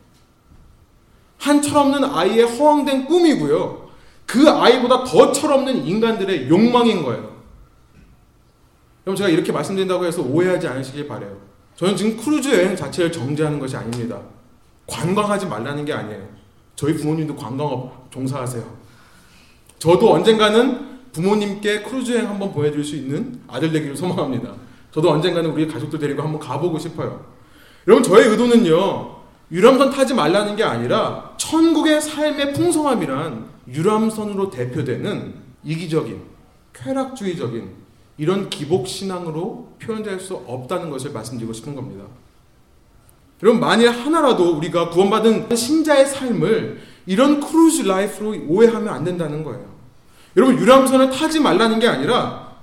한 1.43 1.62
철없는 1.62 2.06
아이의 2.06 2.45
허황된 2.45 3.06
꿈이고요. 3.06 3.89
그 4.25 4.49
아이보다 4.49 5.03
더 5.03 5.34
철없는 5.34 5.86
인간들의 5.86 6.47
욕망인 6.47 7.03
거예요. 7.03 7.34
그럼 9.03 9.17
제가 9.17 9.27
이렇게 9.29 9.51
말씀드린다고 9.51 10.06
해서 10.06 10.21
오해하지 10.21 10.69
않으시길 10.69 11.06
바래요. 11.06 11.36
저는 11.75 11.97
지금 11.97 12.15
크루즈 12.15 12.47
여행 12.47 12.77
자체를 12.77 13.12
정죄하는 13.12 13.60
것이 13.60 13.75
아닙니다. 13.75 14.21
관광하지 14.88 15.47
말라는 15.47 15.84
게 15.84 15.91
아니에요. 15.91 16.25
저희 16.77 16.95
부모님도 16.95 17.36
관광업 17.36 18.10
종사하세요. 18.10 18.63
저도 19.79 20.13
언젠가는 20.13 21.12
부모님께 21.12 21.82
크루즈 21.82 22.13
여행 22.13 22.29
한번 22.29 22.53
보내줄 22.53 22.86
수 22.86 22.95
있는 22.95 23.41
아들 23.49 23.69
되기를 23.73 23.97
소망합니다. 23.97 24.53
저도 24.91 25.12
언젠가는 25.12 25.49
우리 25.49 25.67
가족들 25.67 25.99
데리고 25.99 26.21
한번 26.21 26.39
가보고 26.39 26.79
싶어요. 26.79 27.25
여러분 27.86 28.01
저의 28.01 28.29
의도는요. 28.29 29.22
유람선 29.53 29.91
타지 29.91 30.15
말라는 30.15 30.55
게 30.55 30.63
아니라 30.63 31.35
천국의 31.37 32.01
삶의 32.01 32.53
풍성함이란 32.53 33.45
유람선으로 33.67 34.49
대표되는 34.49 35.35
이기적인 35.63 36.21
쾌락주의적인 36.73 37.69
이런 38.17 38.49
기복 38.49 38.87
신앙으로 38.87 39.75
표현될 39.79 40.19
수 40.19 40.35
없다는 40.35 40.89
것을 40.89 41.11
말씀드리고 41.11 41.53
싶은 41.53 41.75
겁니다. 41.75 42.03
여러분 43.43 43.61
만에 43.62 43.89
하나라도 43.89 44.57
우리가 44.57 44.89
구원받은 44.89 45.55
신자의 45.55 46.07
삶을 46.07 46.81
이런 47.05 47.39
cruise 47.39 47.83
life로 47.83 48.36
오해하면 48.47 48.91
안 48.91 49.03
된다는 49.03 49.43
거예요. 49.43 49.71
여러분 50.35 50.57
유람선을 50.57 51.11
타지 51.11 51.39
말라는 51.39 51.79
게 51.79 51.87
아니라 51.87 52.53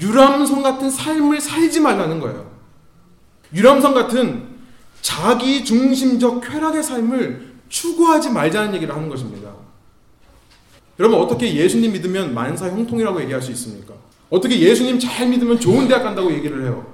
유람선 0.00 0.62
같은 0.62 0.90
삶을 0.90 1.40
살지 1.40 1.80
말라는 1.80 2.20
거예요. 2.20 2.50
유람선 3.52 3.94
같은 3.94 4.55
자기 5.06 5.64
중심적 5.64 6.40
쾌락의 6.40 6.82
삶을 6.82 7.54
추구하지 7.68 8.30
말자는 8.30 8.74
얘기를 8.74 8.92
하는 8.92 9.08
것입니다. 9.08 9.52
여러분 10.98 11.20
어떻게 11.20 11.54
예수님 11.54 11.92
믿으면 11.92 12.34
만사 12.34 12.68
형통이라고 12.68 13.22
얘기할 13.22 13.40
수 13.40 13.52
있습니까? 13.52 13.94
어떻게 14.30 14.58
예수님 14.58 14.98
잘 14.98 15.28
믿으면 15.28 15.60
좋은 15.60 15.86
대학 15.86 16.02
간다고 16.02 16.32
얘기를 16.32 16.64
해요? 16.64 16.84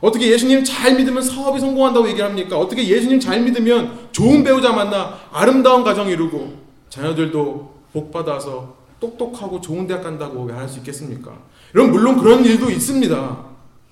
어떻게 0.00 0.32
예수님 0.32 0.64
잘 0.64 0.96
믿으면 0.96 1.22
사업이 1.22 1.60
성공한다고 1.60 2.08
얘기를 2.08 2.28
합니까? 2.28 2.58
어떻게 2.58 2.88
예수님 2.88 3.20
잘 3.20 3.40
믿으면 3.42 4.08
좋은 4.10 4.42
배우자 4.42 4.72
만나 4.72 5.20
아름다운 5.30 5.84
가정 5.84 6.08
이루고 6.08 6.58
자녀들도 6.88 7.74
복 7.92 8.10
받아서 8.10 8.74
똑똑하고 8.98 9.60
좋은 9.60 9.86
대학 9.86 10.02
간다고 10.02 10.50
할수 10.50 10.78
있겠습니까? 10.78 11.38
여러분 11.76 11.92
물론 11.92 12.18
그런 12.18 12.44
일도 12.44 12.68
있습니다. 12.68 13.44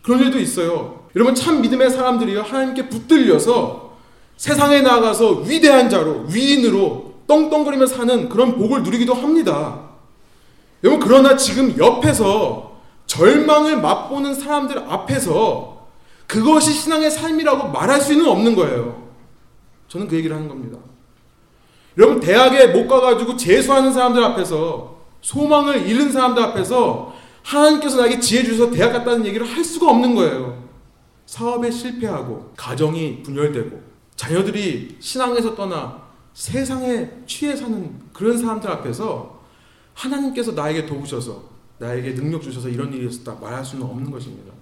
그런 0.03 0.19
일도 0.19 0.41
있어요. 0.41 1.06
여러분 1.17 1.35
참 1.35 1.63
믿음의 1.63 1.91
사람들이요 1.91 2.43
하나님께 2.43 2.91
붙들려서 2.91 3.97
세상에 4.37 4.83
나가서 4.83 5.45
위대한 5.47 5.89
자로 5.89 6.27
위인으로 6.29 7.15
떵떵거리며 7.27 7.87
사는 7.87 8.29
그런 8.29 8.57
복을 8.59 8.83
누리기도 8.83 9.15
합니다. 9.15 9.81
여러분 10.85 11.05
그러나 11.05 11.35
지금 11.37 11.77
옆에서 11.79 12.77
절망을 13.07 13.81
맛보는 13.81 14.35
사람들 14.35 14.79
앞에서 14.87 15.87
그것이 16.27 16.73
신앙의 16.73 17.11
삶이라고 17.11 17.69
말할 17.69 18.01
수는 18.01 18.29
없는 18.29 18.55
거예요. 18.55 19.07
저는 19.89 20.09
그 20.09 20.17
얘기를 20.17 20.37
하는 20.37 20.49
겁니다. 20.49 20.79
여러분 21.97 22.21
대학에 22.21 22.67
못 22.67 22.87
가가지고 22.89 23.39
재수하는 23.39 23.95
사람들 23.95 24.23
앞에서 24.23 24.97
소망을 25.23 25.89
잃은 25.89 26.13
사람들 26.13 26.43
앞에서 26.43 27.15
하나님께서 27.43 27.97
나에게 27.97 28.21
지혜 28.21 28.45
주셔서 28.45 28.71
대학 28.71 28.93
갔다는 28.93 29.25
얘기를 29.25 29.47
할 29.47 29.65
수가 29.65 29.91
없는 29.91 30.15
거예요. 30.15 30.66
사업에 31.27 31.71
실패하고 31.71 32.53
가정이 32.57 33.23
분열되고 33.23 33.83
자녀들이 34.15 34.97
신앙에서 35.01 35.55
떠나 35.55 36.07
세상에 36.33 37.11
취해 37.27 37.55
사는 37.55 37.99
그런 38.13 38.39
사람들 38.39 38.71
앞에서 38.71 39.43
하나님께서 39.95 40.53
나에게 40.53 40.87
도우셔서 40.87 41.43
나에게 41.79 42.15
능력 42.15 42.43
주셔서 42.43 42.69
이런 42.69 42.93
일이 42.93 43.07
있었다 43.07 43.35
말할 43.41 43.65
수는 43.65 43.85
없는 43.85 44.11
것입니다. 44.11 44.53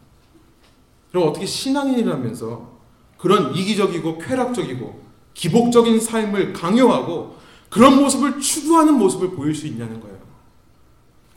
그럼 1.11 1.29
어떻게 1.29 1.47
신앙인이라면서 1.47 2.75
그런 3.19 3.55
이기적이고 3.55 4.19
쾌락적이고 4.19 5.05
기복적인 5.35 6.01
삶을 6.01 6.53
강요하고 6.53 7.37
그런 7.69 8.01
모습을 8.01 8.41
추구하는 8.41 8.95
모습을 8.95 9.31
보일 9.31 9.55
수 9.55 9.67
있냐는 9.67 10.01
거예요. 10.01 10.19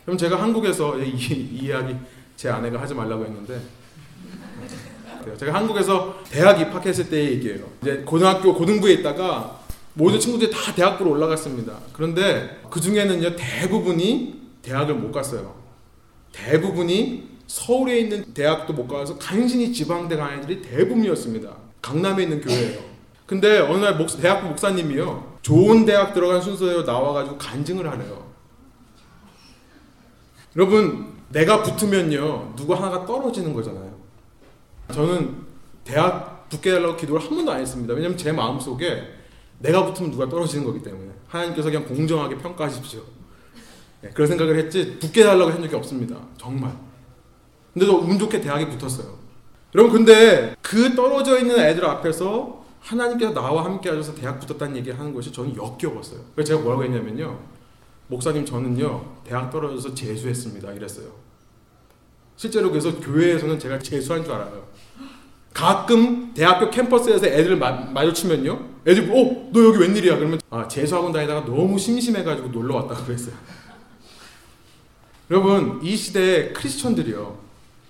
그럼 0.05 0.17
제가 0.17 0.41
한국에서 0.41 0.99
이, 0.99 1.09
이 1.09 1.65
이야기 1.65 1.95
제 2.35 2.49
아내가 2.49 2.79
하지 2.79 2.93
말라고 2.93 3.25
했는데 3.25 3.59
제가 5.35 5.53
한국에서 5.53 6.21
대학 6.29 6.61
입학했을 6.61 7.09
때의 7.09 7.33
얘기예요. 7.33 7.65
이제 7.81 8.03
고등학교 8.05 8.53
고등부에 8.53 8.93
있다가 8.93 9.59
모든 9.93 10.19
친구들이 10.19 10.51
다 10.51 10.73
대학부로 10.73 11.11
올라갔습니다. 11.11 11.73
그런데 11.91 12.61
그 12.69 12.79
중에는요 12.79 13.35
대부분이 13.35 14.41
대학을 14.61 14.93
못 14.95 15.11
갔어요. 15.11 15.55
대부분이 16.31 17.27
서울에 17.47 17.99
있는 17.99 18.33
대학도 18.33 18.73
못 18.73 18.87
가서 18.87 19.17
간신히 19.17 19.73
지방대 19.73 20.15
간 20.15 20.37
애들이 20.37 20.61
대부분이었습니다. 20.61 21.49
강남에 21.81 22.23
있는 22.23 22.41
교회예요. 22.41 22.79
근데 23.25 23.59
어느 23.59 23.83
날 23.83 23.97
목, 23.97 24.07
대학부 24.21 24.49
목사님이요 24.49 25.37
좋은 25.41 25.85
대학 25.85 26.13
들어간 26.13 26.41
순서대로 26.41 26.83
나와가지고 26.83 27.37
간증을 27.37 27.89
하래요. 27.89 28.27
여러분 30.55 31.13
내가 31.29 31.61
붙으면요 31.63 32.53
누구 32.55 32.73
하나가 32.73 33.05
떨어지는 33.05 33.53
거잖아요. 33.53 33.86
저는 34.91 35.35
대학 35.83 36.49
붙게 36.49 36.71
달라고 36.71 36.95
기도를 36.95 37.21
한 37.21 37.29
번도 37.29 37.51
안 37.51 37.59
했습니다. 37.59 37.93
왜냐면 37.93 38.17
제 38.17 38.31
마음 38.31 38.59
속에 38.59 39.03
내가 39.59 39.85
붙으면 39.85 40.11
누가 40.11 40.29
떨어지는 40.29 40.65
거기 40.65 40.81
때문에 40.81 41.11
하나님께서 41.27 41.69
그냥 41.69 41.85
공정하게 41.85 42.37
평가하십시오. 42.37 43.01
네, 44.01 44.09
그런 44.13 44.27
생각을 44.27 44.57
했지 44.57 44.97
붙게 44.99 45.23
달라고 45.23 45.51
한 45.51 45.61
적이 45.61 45.75
없습니다. 45.75 46.17
정말. 46.37 46.75
근데도 47.73 47.99
운 47.99 48.17
좋게 48.17 48.41
대학에 48.41 48.69
붙었어요. 48.69 49.17
여러분 49.75 49.93
근데 49.93 50.55
그 50.61 50.95
떨어져 50.95 51.39
있는 51.39 51.59
애들 51.59 51.85
앞에서 51.85 52.65
하나님께서 52.79 53.33
나와 53.33 53.65
함께 53.65 53.89
하셔서 53.89 54.15
대학 54.15 54.39
붙었다는 54.39 54.77
얘기를 54.77 54.97
하는 54.97 55.13
것이 55.13 55.31
저는 55.31 55.55
역겨웠어요. 55.55 56.21
그래서 56.33 56.47
제가 56.47 56.61
뭐라고 56.61 56.83
했냐면요. 56.83 57.37
목사님 58.07 58.45
저는요 58.45 59.17
대학 59.25 59.51
떨어져서 59.51 59.93
재수했습니다 59.93 60.71
이랬어요. 60.73 61.07
실제로 62.37 62.69
그래서 62.69 62.97
교회에서는 62.99 63.59
제가 63.59 63.79
재수한 63.79 64.23
줄 64.23 64.33
알아요. 64.33 64.67
가끔 65.57 66.35
대학교 66.35 66.69
캠퍼스에서 66.69 67.25
애들을 67.25 67.57
마, 67.57 67.71
마주치면요 67.71 68.63
애들 68.85 69.09
어? 69.09 69.49
너 69.51 69.63
여기 69.65 69.79
웬일이야? 69.79 70.17
그러면 70.17 70.39
아 70.51 70.67
재수학원 70.67 71.11
다니다가 71.11 71.45
너무 71.45 71.79
심심해 71.79 72.23
가지고 72.23 72.49
놀러 72.49 72.75
왔다 72.75 72.93
그랬어요. 72.93 73.33
여러분 75.31 75.79
이 75.81 75.97
시대의 75.97 76.53
크리스천들이요 76.53 77.39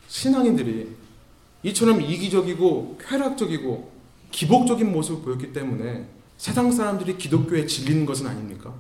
신앙인들이 0.08 0.96
이처럼 1.64 2.02
이기적이고 2.02 3.00
쾌락적이고 3.06 3.92
기복적인 4.32 4.90
모습을 4.90 5.24
보였기 5.24 5.52
때문에 5.52 6.08
세상 6.38 6.72
사람들이 6.72 7.18
기독교에 7.18 7.66
질리는 7.66 8.06
것은 8.06 8.28
아닙니까? 8.28 8.74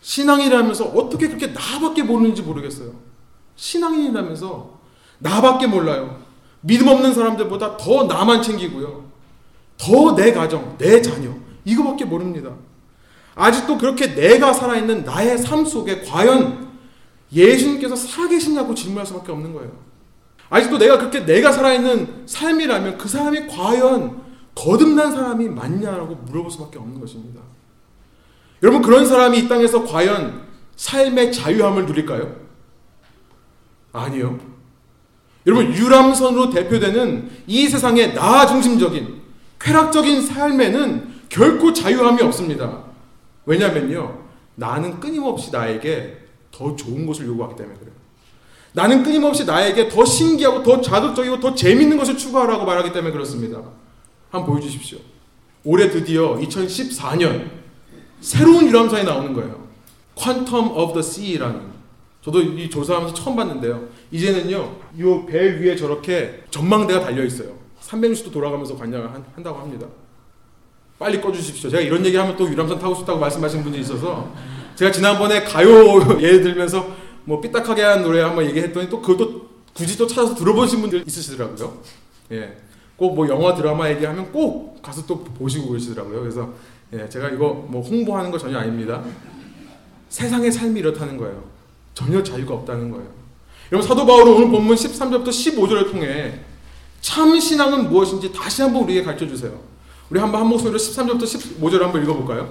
신앙이라면서 0.00 0.86
어떻게 0.86 1.28
그렇게 1.28 1.46
나밖에 1.46 2.02
모르는지 2.02 2.42
모르겠어요. 2.42 2.94
신앙인이라면서 3.54 4.76
나밖에 5.20 5.68
몰라요. 5.68 6.27
믿음 6.60 6.88
없는 6.88 7.14
사람들보다 7.14 7.76
더 7.76 8.04
나만 8.04 8.42
챙기고요. 8.42 9.04
더 9.76 10.14
내 10.16 10.32
가정, 10.32 10.76
내 10.76 11.00
자녀, 11.00 11.30
이거밖에 11.64 12.04
모릅니다. 12.04 12.50
아직도 13.34 13.78
그렇게 13.78 14.14
내가 14.14 14.52
살아있는 14.52 15.04
나의 15.04 15.38
삶 15.38 15.64
속에 15.64 16.02
과연 16.02 16.68
예수님께서 17.32 17.94
살아계시냐고 17.94 18.74
질문할 18.74 19.06
수밖에 19.06 19.30
없는 19.30 19.52
거예요. 19.52 19.70
아직도 20.50 20.78
내가 20.78 20.98
그렇게 20.98 21.20
내가 21.24 21.52
살아있는 21.52 22.24
삶이라면 22.26 22.98
그 22.98 23.08
사람이 23.08 23.46
과연 23.46 24.22
거듭난 24.54 25.12
사람이 25.12 25.48
맞냐라고 25.50 26.16
물어볼 26.16 26.50
수밖에 26.50 26.78
없는 26.78 26.98
것입니다. 27.00 27.40
여러분 28.62 28.82
그런 28.82 29.06
사람이 29.06 29.38
이 29.38 29.48
땅에서 29.48 29.84
과연 29.84 30.48
삶의 30.74 31.32
자유함을 31.32 31.86
누릴까요? 31.86 32.34
아니요. 33.92 34.38
여러분 35.46 35.72
유람선으로 35.72 36.50
대표되는 36.50 37.30
이 37.46 37.68
세상의 37.68 38.14
나 38.14 38.46
중심적인 38.46 39.22
쾌락적인 39.60 40.22
삶에는 40.22 41.14
결코 41.28 41.72
자유함이 41.72 42.22
없습니다. 42.22 42.84
왜냐면요. 43.46 44.18
나는 44.54 45.00
끊임없이 45.00 45.50
나에게 45.50 46.18
더 46.50 46.74
좋은 46.74 47.06
것을 47.06 47.26
요구하기 47.26 47.56
때문에 47.56 47.78
그래요. 47.78 47.94
나는 48.72 49.02
끊임없이 49.02 49.44
나에게 49.44 49.88
더 49.88 50.04
신기하고 50.04 50.62
더 50.62 50.80
자극적이고 50.80 51.40
더 51.40 51.54
재밌는 51.54 51.96
것을 51.96 52.16
추구하라고 52.16 52.64
말하기 52.64 52.92
때문에 52.92 53.12
그렇습니다. 53.12 53.62
한번 54.30 54.52
보여주십시오. 54.52 54.98
올해 55.64 55.90
드디어 55.90 56.36
2014년 56.36 57.50
새로운 58.20 58.66
유람선이 58.66 59.04
나오는 59.04 59.32
거예요. 59.32 59.66
Quantum 60.14 60.70
of 60.72 60.92
the 60.92 61.00
Sea라는. 61.00 61.78
저도 62.22 62.42
이 62.42 62.68
조사하면서 62.68 63.14
처음 63.14 63.36
봤는데요. 63.36 63.88
이제는요, 64.10 64.76
이 64.96 65.26
배 65.26 65.60
위에 65.60 65.76
저렇게 65.76 66.42
전망대가 66.50 67.00
달려 67.00 67.24
있어요. 67.24 67.56
360도 67.82 68.32
돌아가면서 68.32 68.76
관장을 68.76 69.10
한, 69.12 69.42
다고 69.42 69.58
합니다. 69.58 69.86
빨리 70.98 71.20
꺼주십시오. 71.20 71.70
제가 71.70 71.80
이런 71.82 72.04
얘기하면 72.04 72.36
또 72.36 72.48
유람선 72.48 72.78
타고 72.78 72.94
싶다고 72.94 73.18
말씀하시는 73.18 73.62
분들이 73.62 73.82
있어서 73.82 74.32
제가 74.74 74.90
지난번에 74.90 75.42
가요 75.44 75.68
예를 76.20 76.42
들면서 76.42 76.88
뭐 77.24 77.40
삐딱하게 77.40 77.82
한 77.82 78.02
노래 78.02 78.20
한번 78.22 78.44
얘기했더니 78.46 78.88
또 78.88 79.00
그것도 79.00 79.48
굳이 79.74 79.96
또 79.96 80.06
찾아서 80.06 80.34
들어보신 80.34 80.80
분들 80.80 81.04
있으시더라고요. 81.06 81.78
예. 82.32 82.56
꼭 82.96 83.14
뭐 83.14 83.28
영화 83.28 83.54
드라마 83.54 83.88
얘기하면 83.90 84.32
꼭 84.32 84.82
가서 84.82 85.06
또 85.06 85.22
보시고 85.22 85.68
그러시더라고요. 85.68 86.20
그래서 86.20 86.52
예, 86.92 87.08
제가 87.08 87.28
이거 87.30 87.64
뭐 87.68 87.80
홍보하는 87.82 88.30
거 88.32 88.38
전혀 88.38 88.58
아닙니다. 88.58 89.04
세상의 90.08 90.50
삶이 90.50 90.80
이렇다는 90.80 91.16
거예요. 91.16 91.44
전혀 91.94 92.22
자유가 92.22 92.54
없다는 92.54 92.90
거예요. 92.90 93.06
여러분 93.70 93.86
사도 93.86 94.06
바울은 94.06 94.32
오늘 94.32 94.48
본문 94.48 94.76
13절부터 94.76 95.28
15절을 95.28 95.90
통해 95.90 96.40
참 97.02 97.38
신앙은 97.38 97.90
무엇인지 97.90 98.32
다시 98.32 98.62
한번 98.62 98.84
우리에게 98.84 99.04
가르쳐 99.04 99.26
주세요. 99.26 99.52
우리 100.08 100.18
한번 100.18 100.40
한 100.40 100.48
목소리로 100.48 100.78
13절부터 100.78 101.22
15절 101.60 101.80
한번 101.80 102.02
읽어 102.02 102.14
볼까요? 102.14 102.50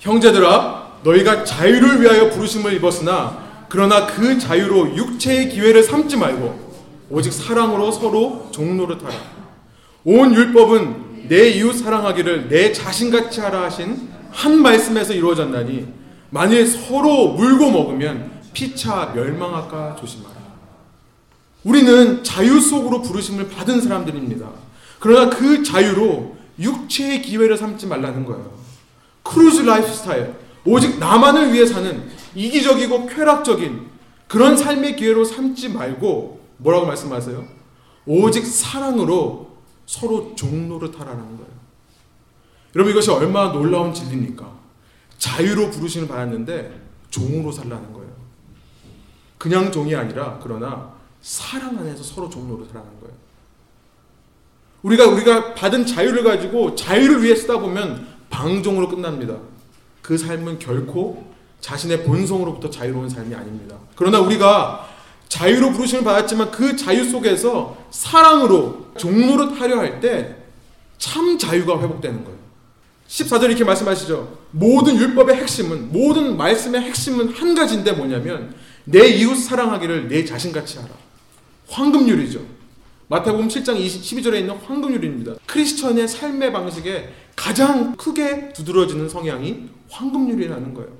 형제들아 0.00 1.00
너희가 1.04 1.44
자유를 1.44 2.00
위하여 2.00 2.30
부르심을 2.30 2.72
입었으나 2.74 3.44
그러나 3.68 4.06
그 4.06 4.38
자유로 4.38 4.96
육체의 4.96 5.50
기회를 5.50 5.82
삼지 5.82 6.16
말고 6.16 6.74
오직 7.10 7.32
사랑으로 7.32 7.92
서로 7.92 8.48
종노릇하라. 8.50 9.14
온 10.04 10.34
율법은 10.34 11.28
내 11.28 11.50
이웃 11.50 11.74
사랑하기를 11.74 12.48
내 12.48 12.72
자신같이 12.72 13.40
하라 13.40 13.64
하신 13.64 14.08
한 14.30 14.62
말씀에서 14.62 15.12
이루어졌나니 15.12 15.86
만일 16.30 16.66
서로 16.66 17.34
물고 17.34 17.70
먹으면 17.70 18.32
피차 18.54 19.12
멸망할까 19.14 19.96
조심하라. 19.96 20.33
우리는 21.64 22.22
자유 22.22 22.60
속으로 22.60 23.02
부르심을 23.02 23.48
받은 23.48 23.80
사람들입니다. 23.80 24.48
그러나 25.00 25.30
그 25.30 25.62
자유로 25.62 26.36
육체의 26.58 27.22
기회를 27.22 27.56
삼지 27.56 27.86
말라는 27.86 28.24
거예요. 28.24 28.52
cruise 29.22 29.62
lifestyle. 29.62 30.34
오직 30.66 30.98
나만을 30.98 31.52
위해 31.52 31.66
사는 31.66 32.08
이기적이고 32.34 33.06
쾌락적인 33.06 33.86
그런 34.28 34.56
삶의 34.56 34.96
기회로 34.96 35.24
삼지 35.24 35.70
말고 35.70 36.40
뭐라고 36.58 36.86
말씀하세요? 36.86 37.44
오직 38.06 38.46
사랑으로 38.46 39.54
서로 39.86 40.34
종노릇 40.34 40.90
하라는 40.90 41.36
거예요. 41.36 41.54
여러분 42.74 42.92
이것이 42.92 43.10
얼마나 43.10 43.52
놀라운 43.52 43.92
진리입니까? 43.92 44.52
자유로 45.18 45.70
부르시는 45.70 46.08
받았는데 46.08 46.82
종으로 47.10 47.52
살라는 47.52 47.92
거예요. 47.92 48.12
그냥 49.38 49.70
종이 49.70 49.94
아니라 49.94 50.40
그러나 50.42 50.93
사랑 51.24 51.78
안에서 51.78 52.02
서로 52.04 52.28
종로를 52.28 52.66
살라는 52.66 53.00
거예요. 53.00 53.14
우리가 54.82 55.06
우리가 55.06 55.54
받은 55.54 55.86
자유를 55.86 56.22
가지고 56.22 56.74
자유를 56.74 57.22
위해 57.22 57.34
쓰다 57.34 57.58
보면 57.58 58.06
방종으로 58.28 58.88
끝납니다. 58.90 59.38
그 60.02 60.18
삶은 60.18 60.58
결코 60.58 61.32
자신의 61.62 62.04
본성으로부터 62.04 62.68
자유로운 62.68 63.08
삶이 63.08 63.34
아닙니다. 63.34 63.78
그러나 63.96 64.20
우리가 64.20 64.86
자유로 65.30 65.72
부르심을 65.72 66.04
받았지만 66.04 66.50
그 66.50 66.76
자유 66.76 67.08
속에서 67.08 67.78
사랑으로 67.90 68.90
종로를 68.98 69.58
하려 69.58 69.78
할 69.78 70.00
때 70.00 70.44
참 70.98 71.38
자유가 71.38 71.80
회복되는 71.80 72.22
거예요. 72.24 72.38
14절 73.08 73.44
이렇게 73.44 73.64
말씀하시죠. 73.64 74.38
모든 74.52 74.96
율법의 74.96 75.36
핵심은 75.36 75.92
모든 75.92 76.36
말씀의 76.36 76.80
핵심은 76.82 77.30
한 77.30 77.54
가지인데 77.54 77.92
뭐냐면 77.92 78.54
내 78.84 79.06
이웃 79.08 79.34
사랑하기를 79.36 80.08
내 80.08 80.24
자신같이 80.24 80.78
하라. 80.78 81.03
황금률이죠. 81.68 82.40
마태복음 83.08 83.48
7장 83.48 83.76
20, 83.76 84.02
12절에 84.02 84.40
있는 84.40 84.56
황금률입니다. 84.56 85.34
크리스천의 85.46 86.08
삶의 86.08 86.52
방식에 86.52 87.12
가장 87.36 87.94
크게 87.96 88.52
두드러지는 88.52 89.08
성향이 89.08 89.68
황금률이라는 89.90 90.74
거예요. 90.74 90.90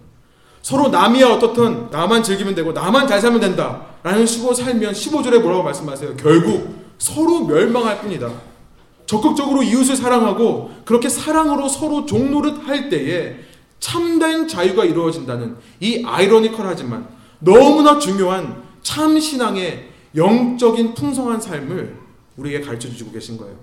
서로 0.62 0.88
남이야 0.88 1.28
어떻든 1.28 1.90
나만 1.90 2.22
즐기면 2.22 2.54
되고 2.54 2.72
나만 2.72 3.06
잘 3.06 3.20
살면 3.20 3.40
된다 3.40 3.86
라는 4.02 4.26
식으로 4.26 4.54
살면 4.54 4.92
15절에 4.92 5.40
뭐라고 5.40 5.62
말씀하세요? 5.62 6.16
결국 6.16 6.74
서로 6.98 7.44
멸망할 7.44 8.00
뿐이다. 8.00 8.30
적극적으로 9.06 9.62
이웃을 9.62 9.96
사랑하고 9.96 10.70
그렇게 10.84 11.08
사랑으로 11.08 11.68
서로 11.68 12.06
종노릇 12.06 12.66
할 12.66 12.88
때에 12.88 13.36
참된 13.78 14.48
자유가 14.48 14.84
이루어진다는 14.84 15.56
이 15.80 16.02
아이러니컬하지만 16.06 17.08
너무나 17.40 17.98
중요한 17.98 18.62
참 18.82 19.20
신앙의 19.20 19.90
영적인 20.14 20.94
풍성한 20.94 21.40
삶을 21.40 21.96
우리에게 22.36 22.64
가르쳐 22.64 22.88
주시고 22.88 23.12
계신 23.12 23.36
거예요. 23.36 23.56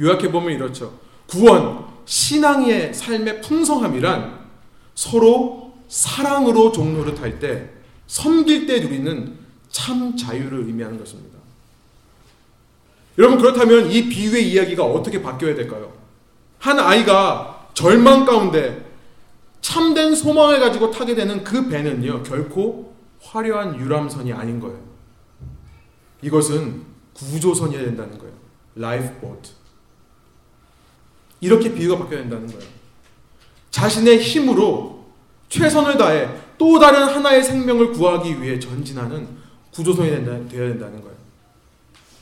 요약해 0.00 0.30
보면 0.30 0.52
이렇죠. 0.52 0.98
구원, 1.26 1.86
신앙의 2.04 2.94
삶의 2.94 3.40
풍성함이란 3.40 4.46
서로 4.94 5.74
사랑으로 5.88 6.72
종로를 6.72 7.14
탈 7.14 7.38
때, 7.38 7.70
섬길 8.06 8.66
때 8.66 8.80
누리는 8.80 9.38
참 9.70 10.16
자유를 10.16 10.64
의미하는 10.66 10.98
것입니다. 10.98 11.36
여러분 13.18 13.38
그렇다면 13.38 13.90
이 13.90 14.08
비유의 14.08 14.50
이야기가 14.52 14.84
어떻게 14.84 15.22
바뀌어야 15.22 15.54
될까요? 15.54 15.92
한 16.58 16.78
아이가 16.78 17.68
절망 17.74 18.24
가운데 18.24 18.84
참된 19.60 20.14
소망을 20.14 20.60
가지고 20.60 20.90
타게 20.90 21.14
되는 21.14 21.42
그 21.42 21.68
배는요 21.68 22.22
결코 22.22 22.94
화려한 23.22 23.80
유람선이 23.80 24.32
아닌 24.32 24.60
거예요. 24.60 24.95
이것은 26.22 26.82
구조선이어야 27.14 27.84
된다는 27.84 28.18
거예요. 28.18 28.34
라이프 28.74 29.20
보트. 29.20 29.50
이렇게 31.40 31.72
비유가 31.72 31.98
바뀌어야 31.98 32.22
된다는 32.22 32.46
거예요. 32.46 32.62
자신의 33.70 34.18
힘으로 34.18 35.04
최선을 35.48 35.96
다해 35.96 36.28
또 36.58 36.78
다른 36.78 37.04
하나의 37.04 37.42
생명을 37.42 37.92
구하기 37.92 38.42
위해 38.42 38.58
전진하는 38.58 39.28
구조선이 39.72 40.10
된다, 40.10 40.32
되어야 40.48 40.68
된다는 40.70 41.00
거예요. 41.02 41.16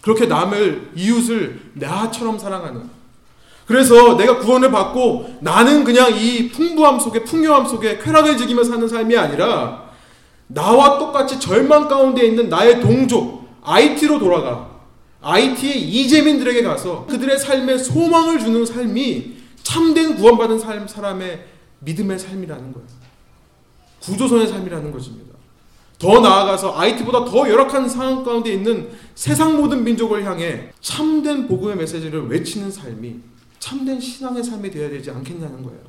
그렇게 0.01 0.27
남을 0.27 0.93
이웃을 0.97 1.73
나처럼 1.75 2.39
사랑하는 2.39 2.91
그래서 3.67 4.17
내가 4.17 4.39
구원을 4.39 4.71
받고 4.71 5.39
나는 5.41 5.85
그냥 5.85 6.15
이 6.15 6.51
풍부함 6.51 7.01
속에 7.01 7.25
풍요함 7.25 7.67
속에 7.67 7.99
쾌락을 7.99 8.37
즐기며 8.37 8.65
사는 8.65 8.87
삶이 8.87 9.17
아니라 9.17 9.91
나와 10.49 10.99
똑같이 10.99 11.41
절망 11.41 11.89
가운데 11.89 12.27
있는 12.27 12.51
나의 12.51 12.83
동족 12.83 13.44
IT로 13.65 14.19
돌아가 14.19 14.71
IT의 15.21 15.83
이재민들에게 15.83 16.63
가서 16.63 17.07
그들의 17.07 17.39
삶에 17.39 17.79
소망을 17.79 18.39
주는 18.39 18.65
삶이 18.65 19.37
참된 19.63 20.15
구원받은 20.17 20.59
삶 20.59 20.87
사람의 20.87 21.47
믿음의 21.81 22.19
삶이라는 22.19 22.73
거예요. 22.73 22.87
구조선의 24.03 24.47
삶이라는 24.47 24.93
것입니다. 24.93 25.35
더 25.99 26.21
나아가서 26.21 26.79
IT보다 26.79 27.25
더 27.25 27.49
열악한 27.49 27.89
상황 27.89 28.23
가운데 28.23 28.53
있는 28.53 28.91
세상 29.15 29.57
모든 29.57 29.83
민족을 29.83 30.25
향해 30.25 30.71
참된 30.81 31.49
복음의 31.49 31.77
메시지를 31.77 32.29
외치는 32.29 32.71
삶이 32.71 33.17
참된 33.59 33.99
신앙의 33.99 34.45
삶이 34.45 34.71
되어야 34.71 34.91
되지 34.91 35.11
않겠냐는 35.11 35.63
거예요. 35.63 35.81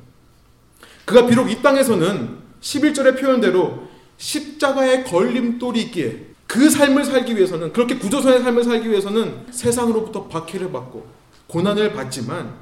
그가 1.04 1.26
비록 1.26 1.50
이 1.50 1.60
땅에서는 1.60 2.38
11절의 2.60 3.20
표현대로 3.20 3.82
십자가의 4.16 5.04
걸림돌이 5.04 5.82
있기에 5.82 6.25
그 6.46 6.70
삶을 6.70 7.04
살기 7.04 7.36
위해서는 7.36 7.72
그렇게 7.72 7.96
구조선의 7.96 8.42
삶을 8.42 8.64
살기 8.64 8.88
위해서는 8.88 9.46
세상으로부터 9.50 10.28
박해를 10.28 10.70
받고 10.70 11.06
고난을 11.48 11.92
받지만 11.92 12.54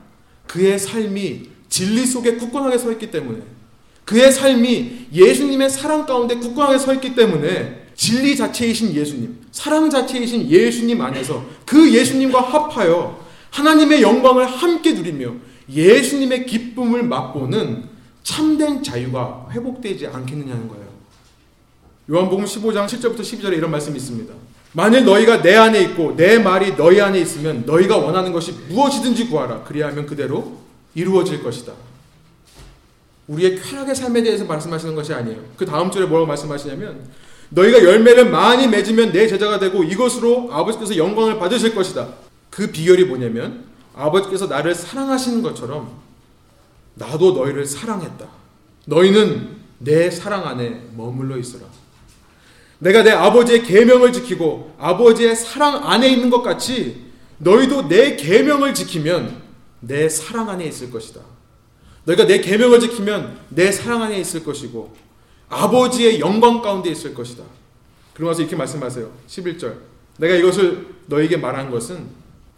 그의 0.47 0.79
삶이 0.79 1.51
진리 1.69 2.07
속에 2.07 2.37
굳건하게 2.37 2.79
서 2.79 2.93
있기 2.93 3.11
때문에 3.11 3.43
그의 4.05 4.31
삶이 4.31 5.09
예수님의 5.13 5.71
사랑 5.71 6.07
가운데 6.07 6.37
굳건하게 6.37 6.79
서 6.79 6.95
있기 6.95 7.15
때문에 7.15 7.85
진리 7.95 8.37
자체이신 8.37 8.93
예수님, 8.95 9.39
사랑 9.53 9.89
자체이신 9.89 10.51
예수님 10.51 11.01
안에서 11.01 11.45
그 11.65 11.93
예수님과 11.93 12.41
합하여 12.41 13.25
하나님의 13.51 14.03
영광을 14.03 14.47
함께 14.47 14.93
누리며 14.93 15.33
예수님의 15.71 16.47
기쁨을 16.47 17.05
맛보는 17.05 17.85
참된 18.23 18.83
자유가 18.83 19.47
회복되지 19.53 20.09
않겠느냐는 20.09 20.69
거예요. 20.69 20.84
요한복음 22.11 22.45
15장 22.45 22.87
7절부터 22.87 23.21
12절에 23.21 23.55
이런 23.57 23.71
말씀이 23.71 23.97
있습니다. 23.97 24.35
만일 24.73 25.05
너희가 25.05 25.41
내 25.41 25.55
안에 25.55 25.81
있고 25.83 26.17
내 26.17 26.39
말이 26.39 26.77
너희 26.77 27.01
안에 27.01 27.19
있으면 27.21 27.63
너희가 27.65 27.97
원하는 27.97 28.33
것이 28.33 28.53
무엇이든지 28.69 29.29
구하라. 29.29 29.63
그리하면 29.65 30.05
그대로 30.05 30.59
이루어질 30.95 31.43
것이다. 31.43 31.73
우리의 33.29 33.61
쾌락의 33.63 33.95
삶에 33.95 34.23
대해서 34.23 34.45
말씀하시는 34.45 34.95
것이 34.95 35.15
아니에요. 35.15 35.39
그 35.57 35.65
다음 35.65 35.91
절에 35.91 36.05
뭐라고 36.07 36.27
말씀하시냐면 36.27 37.09
너희가 37.49 37.83
열매를 37.85 38.31
많이 38.31 38.69
맺으면 38.69 39.13
내 39.13 39.27
제자가 39.27 39.59
되고 39.59 39.83
이것으로 39.83 40.53
아버지께서 40.53 40.97
영광을 40.97 41.39
받으실 41.39 41.75
것이다. 41.75 42.09
그 42.51 42.71
비결이 42.71 43.05
뭐냐면 43.05 43.65
아버지께서 43.95 44.47
나를 44.47 44.75
사랑하시는 44.75 45.41
것처럼 45.43 45.91
나도 46.95 47.33
너희를 47.33 47.65
사랑했다. 47.65 48.27
너희는 48.87 49.57
내 49.79 50.11
사랑 50.11 50.47
안에 50.47 50.89
머물러 50.95 51.39
있어라. 51.39 51.65
내가 52.85 53.03
내 53.03 53.11
아버지의 53.13 53.63
계명을 53.63 54.13
지키고 54.13 54.75
아버지의 54.79 55.35
사랑 55.35 55.89
안에 55.89 56.07
있는 56.07 56.29
것 56.29 56.43
같이 56.43 57.03
너희도 57.39 57.89
내 57.89 58.15
계명을 58.15 58.75
지키면 58.75 59.43
내 59.81 60.07
사랑 60.11 60.51
안에 60.51 60.67
있을 60.67 60.91
것이다. 60.91 61.23
너희가 62.05 62.27
내 62.27 62.41
계명을 62.41 62.81
지키면 62.81 63.39
내 63.49 63.73
사랑 63.73 64.03
안에 64.03 64.21
있을 64.21 64.45
것이고 64.45 64.95
아버지의 65.49 66.21
영광 66.21 66.61
가운데 66.61 66.91
있을 66.91 67.15
것이다. 67.15 67.43
그러면서 68.13 68.43
이렇게 68.43 68.55
말씀하세요. 68.55 69.11
11절. 69.29 69.77
내가 70.19 70.35
이것을 70.35 70.87
너에게 71.07 71.39
말한 71.39 71.71
것은 71.71 72.07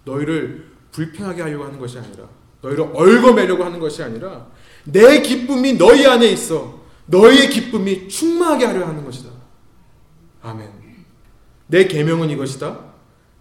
너희를 0.05 0.67
불평하게 0.91 1.43
하려고 1.43 1.65
하는 1.67 1.79
것이 1.79 1.99
아니라 1.99 2.25
너희를 2.63 2.83
얽어매려고 2.83 3.63
하는 3.65 3.79
것이 3.79 4.03
아니라 4.03 4.49
내 4.83 5.23
기쁨이 5.23 5.75
너희 5.75 6.05
안에 6.05 6.27
있어 6.27 6.81
너희의 7.07 7.49
기쁨이 7.49 8.09
충만하게 8.09 8.65
하려 8.67 8.89
하는 8.89 9.05
것이다. 9.05 9.36
아멘. 10.47 10.71
내 11.67 11.87
계명은 11.89 12.31
이것이다. 12.31 12.79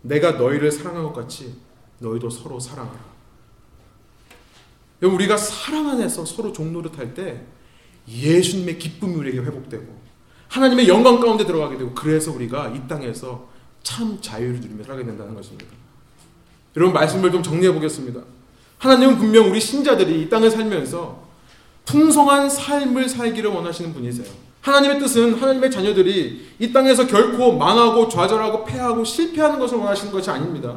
내가 0.02 0.32
너희를 0.32 0.72
사랑한 0.72 1.04
것 1.04 1.14
같이 1.14 1.56
너희도 2.00 2.30
서로 2.30 2.60
사랑하라. 2.60 3.16
우리가 5.04 5.38
사랑 5.38 5.90
안에서 5.90 6.26
서로 6.26 6.52
종노릇 6.52 6.98
할 6.98 7.14
때 7.14 7.46
예수님의 8.08 8.78
기쁨이 8.80 9.16
우리에게 9.16 9.40
회복되고 9.40 9.84
하나님의 10.48 10.88
영광 10.88 11.20
가운데 11.20 11.46
들어가게 11.46 11.78
되고 11.78 11.94
그래서 11.94 12.32
우리가 12.32 12.70
이 12.70 12.88
땅에서 12.88 13.48
참 13.84 14.20
자유를 14.22 14.60
누리며 14.60 14.84
살게 14.84 15.04
된다는 15.04 15.34
것입니다. 15.36 15.66
여러분 16.76 16.94
말씀을 16.94 17.32
좀 17.32 17.42
정리해 17.44 17.72
보겠습니다. 17.74 18.22
하나님은 18.78 19.18
분명 19.18 19.50
우리 19.50 19.60
신자들이 19.60 20.22
이 20.22 20.30
땅을 20.30 20.50
살면서 20.52 21.24
풍성한 21.86 22.50
삶을 22.50 23.10
살기를 23.10 23.50
원하시는 23.50 23.94
분이세요. 23.94 24.28
하나님의 24.66 25.00
뜻은 25.00 25.36
하나님의 25.36 25.70
자녀들이 25.70 26.48
이 26.58 26.74
땅에서 26.74 27.06
결코 27.06 27.56
망하고 27.56 28.10
좌절하고 28.10 28.66
패하고 28.66 29.04
실패하는 29.04 29.60
것을 29.60 29.78
원하시는 29.78 30.12
것이 30.12 30.32
아닙니다. 30.32 30.74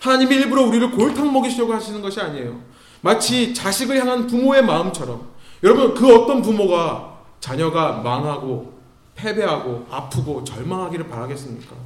하나님이 0.00 0.34
일부러 0.34 0.62
우리를 0.62 0.90
골탕 0.92 1.30
먹이시려고 1.30 1.74
하시는 1.74 2.00
것이 2.00 2.20
아니에요. 2.20 2.58
마치 3.02 3.52
자식을 3.52 3.98
향한 4.00 4.26
부모의 4.26 4.64
마음처럼 4.64 5.28
여러분 5.62 5.92
그 5.94 6.14
어떤 6.14 6.40
부모가 6.40 7.18
자녀가 7.38 8.00
망하고 8.02 8.72
패배하고 9.14 9.86
아프고 9.90 10.42
절망하기를 10.44 11.08
바라겠습니까? 11.08 11.76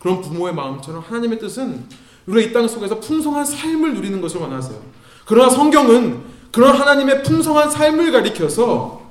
그런 0.00 0.22
부모의 0.22 0.54
마음처럼 0.54 1.04
하나님의 1.06 1.38
뜻은 1.38 1.84
우리가 2.26 2.48
이 2.48 2.52
땅 2.52 2.66
속에서 2.66 2.98
풍성한 2.98 3.44
삶을 3.44 3.94
누리는 3.94 4.20
것을 4.22 4.40
원하세요. 4.40 4.78
그러나 5.26 5.50
성경은 5.50 6.22
그런 6.50 6.74
하나님의 6.76 7.24
풍성한 7.24 7.70
삶을 7.70 8.10
가리켜서 8.10 9.01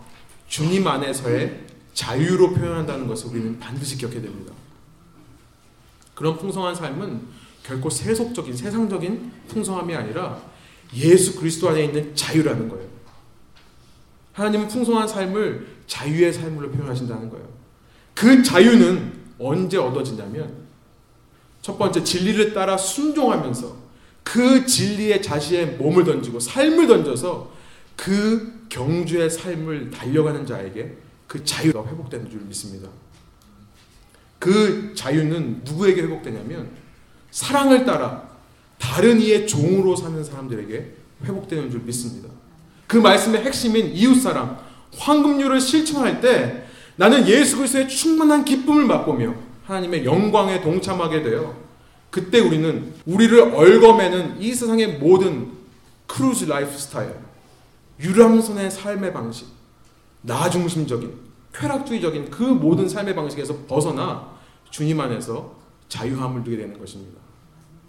주님 0.52 0.86
안에서의 0.86 1.62
자유로 1.94 2.54
표현한다는 2.54 3.08
것을 3.08 3.30
우리는 3.30 3.58
반드시 3.58 3.96
기억해야 3.96 4.22
됩니다. 4.22 4.54
그런 6.14 6.38
풍성한 6.38 6.76
삶은 6.76 7.22
결코 7.64 7.90
세속적인 7.90 8.58
세상적인 8.58 9.32
풍성함이 9.48 9.96
아니라 9.96 10.42
예수 10.94 11.40
그리스도 11.40 11.70
안에 11.70 11.86
있는 11.86 12.14
자유라는 12.14 12.68
거예요. 12.68 12.86
하나님은 14.34 14.68
풍성한 14.68 15.08
삶을 15.08 15.68
자유의 15.88 16.34
삶으로 16.34 16.70
표현하신다는 16.70 17.30
거예요. 17.30 17.48
그 18.14 18.44
자유는 18.44 19.14
언제 19.40 19.78
얻어지냐면 19.78 20.54
첫 21.62 21.78
번째 21.78 22.04
진리를 22.04 22.54
따라 22.54 22.76
순종하면서 22.76 23.78
그 24.24 24.66
진리에 24.66 25.22
자신의 25.22 25.78
몸을 25.78 26.04
던지고 26.04 26.42
삶을 26.42 26.88
던져서 26.88 27.61
그 28.02 28.66
경주의 28.68 29.30
삶을 29.30 29.92
달려가는 29.92 30.44
자에게 30.44 30.98
그 31.28 31.46
자유가 31.46 31.86
회복되는 31.86 32.32
줄 32.32 32.40
믿습니다. 32.42 32.90
그 34.40 34.94
자유는 34.96 35.62
누구에게 35.64 36.02
회복되냐면 36.02 36.72
사랑을 37.30 37.86
따라 37.86 38.28
다른 38.80 39.22
이의 39.22 39.46
종으로 39.46 39.96
사는 39.96 40.24
사람들에게 40.24 40.94
회복되는 41.26 41.70
줄 41.70 41.82
믿습니다. 41.82 42.28
그 42.88 42.98
말씀의 42.98 43.44
핵심인 43.44 43.94
이웃사랑, 43.94 44.60
황금률을 44.98 45.62
실천할 45.62 46.22
때 46.22 46.66
나는 46.96 47.28
예수 47.28 47.58
그리스도의 47.58 47.88
충만한 47.88 48.44
기쁨을 48.44 48.86
맛보며 48.86 49.36
하나님의 49.66 50.06
영광에 50.06 50.62
동참하게 50.62 51.22
되어 51.22 51.56
그때 52.10 52.40
우리는 52.40 52.96
우리를 53.06 53.40
얽어매는 53.40 54.42
이 54.42 54.56
세상의 54.56 54.98
모든 54.98 55.52
cruise 56.08 56.46
lifestyle, 56.46 57.14
유람선의 58.02 58.72
삶의 58.72 59.14
방식, 59.14 59.48
나 60.22 60.50
중심적인, 60.50 61.14
쾌락주의적인 61.54 62.32
그 62.32 62.44
모든 62.44 62.88
삶의 62.88 63.16
방식에서 63.16 63.66
벗어나 63.68 64.32
주님 64.70 65.00
안에서 65.00 65.56
자유함을 65.90 66.44
누리게 66.44 66.58
되는 66.58 66.78
것입니다. 66.80 67.20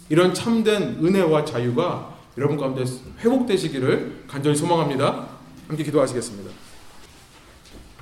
이런 0.09 0.33
참된 0.33 0.99
은혜와 1.03 1.45
자유가 1.45 2.13
여러분 2.37 2.57
가운데 2.57 2.83
회복되시기를 3.19 4.25
간절히 4.27 4.55
소망합니다. 4.55 5.27
함께 5.67 5.83
기도하시겠습니다. 5.83 6.51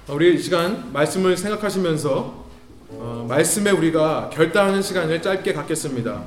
우리 0.09 0.36
이 0.36 0.38
시간 0.38 0.91
말씀을 0.91 1.38
생각하시면서 1.38 2.41
어, 2.89 3.26
말씀에 3.30 3.72
우리가 3.72 4.30
결단하는 4.34 4.82
시간을 4.82 5.22
짧게 5.22 5.53
갖겠습니다. 5.53 6.24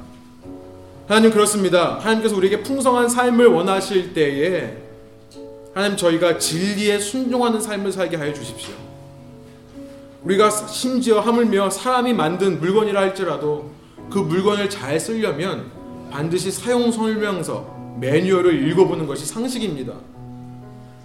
하나님 1.07 1.31
그렇습니다. 1.31 1.99
하나님께서 1.99 2.37
우리에게 2.37 2.63
풍성한 2.63 3.09
삶을 3.09 3.47
원하실 3.49 4.15
때에 4.15 4.84
하나님 5.75 5.97
저희가 5.97 6.39
진리에 6.39 7.01
순종하는 7.01 7.61
삶을 7.61 7.91
살게 7.91 8.17
하여 8.17 8.33
주십시오. 8.33 8.75
우리가 10.23 10.49
심지어 10.49 11.21
하물며 11.21 11.69
사람이 11.69 12.15
만든 12.15 12.61
물건이라 12.61 12.99
할지라도 13.01 13.73
그 14.11 14.19
물건을 14.19 14.71
잘 14.71 14.99
쓰려면 14.99 15.71
반드시 16.11 16.53
사용 16.53 16.93
설명서, 16.93 17.97
매뉴얼을 18.01 18.69
읽어보는 18.71 19.07
것이 19.07 19.27
상식입니다. 19.27 19.95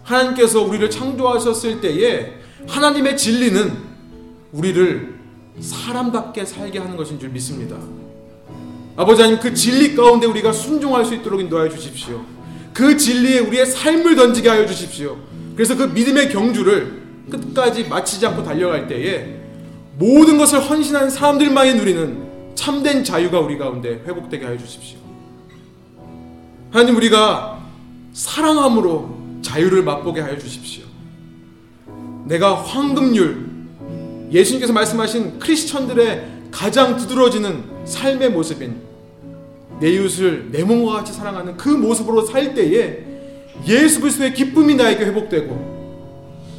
하나님께서 0.03 0.61
우리를 0.61 0.89
창조하셨을 0.89 1.81
때에 1.81 2.33
하나님의 2.67 3.17
진리는 3.17 3.73
우리를 4.51 5.19
사람답게 5.59 6.45
살게 6.45 6.79
하는 6.79 6.95
것인 6.95 7.19
줄 7.19 7.29
믿습니다. 7.29 7.75
아버지 8.95 9.21
하나님 9.21 9.41
그 9.41 9.53
진리 9.53 9.95
가운데 9.95 10.27
우리가 10.27 10.51
순종할 10.51 11.05
수 11.05 11.15
있도록 11.15 11.41
인도하여 11.41 11.69
주십시오. 11.69 12.23
그 12.79 12.95
진리에 12.95 13.39
우리의 13.39 13.65
삶을 13.65 14.15
던지게 14.15 14.47
하여 14.47 14.65
주십시오. 14.65 15.17
그래서 15.53 15.75
그 15.75 15.83
믿음의 15.83 16.29
경주를 16.29 17.01
끝까지 17.29 17.83
마치지 17.83 18.25
않고 18.25 18.41
달려갈 18.41 18.87
때에 18.87 19.35
모든 19.97 20.37
것을 20.37 20.61
헌신한 20.61 21.09
사람들만이 21.09 21.73
누리는 21.73 22.55
참된 22.55 23.03
자유가 23.03 23.41
우리 23.41 23.57
가운데 23.57 24.01
회복되게 24.07 24.45
하여 24.45 24.57
주십시오. 24.57 24.97
하나님 26.71 26.95
우리가 26.95 27.61
사랑함으로 28.13 29.41
자유를 29.41 29.83
맛보게 29.83 30.21
하여 30.21 30.37
주십시오. 30.37 30.85
내가 32.27 32.55
황금률 32.63 33.45
예수님께서 34.31 34.71
말씀하신 34.71 35.39
크리스천들의 35.39 36.27
가장 36.49 36.95
두드러지는 36.95 37.61
삶의 37.83 38.29
모습인 38.29 38.88
내 39.79 39.91
이웃을 39.91 40.49
내 40.51 40.63
몸과 40.63 40.97
같이 40.97 41.13
사랑하는 41.13 41.57
그 41.57 41.69
모습으로 41.69 42.21
살 42.23 42.53
때에 42.53 43.05
예수 43.67 44.01
그리스도의 44.01 44.33
기쁨이 44.33 44.75
나에게 44.75 45.05
회복되고 45.05 45.79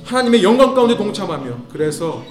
하나님의 0.05 0.43
영광 0.43 0.75
가운데 0.75 0.97
동참하며 0.97 1.67
그래서 1.71 2.25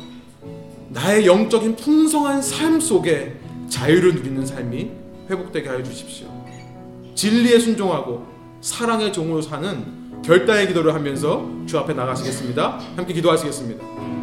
나의 0.89 1.25
영적인 1.25 1.75
풍성한 1.75 2.41
삶 2.41 2.79
속에 2.79 3.37
자유를 3.69 4.15
누리는 4.15 4.45
삶이 4.45 4.91
회복되게 5.29 5.69
하여 5.69 5.83
주십시오. 5.83 6.27
진리에 7.13 7.59
순종하고 7.59 8.25
사랑의 8.61 9.13
종으로 9.13 9.41
사는 9.41 10.21
결단의 10.23 10.67
기도를 10.67 10.93
하면서 10.93 11.47
주 11.65 11.77
앞에 11.77 11.93
나가시겠습니다. 11.93 12.79
함께 12.95 13.13
기도하시겠습니다. 13.13 14.18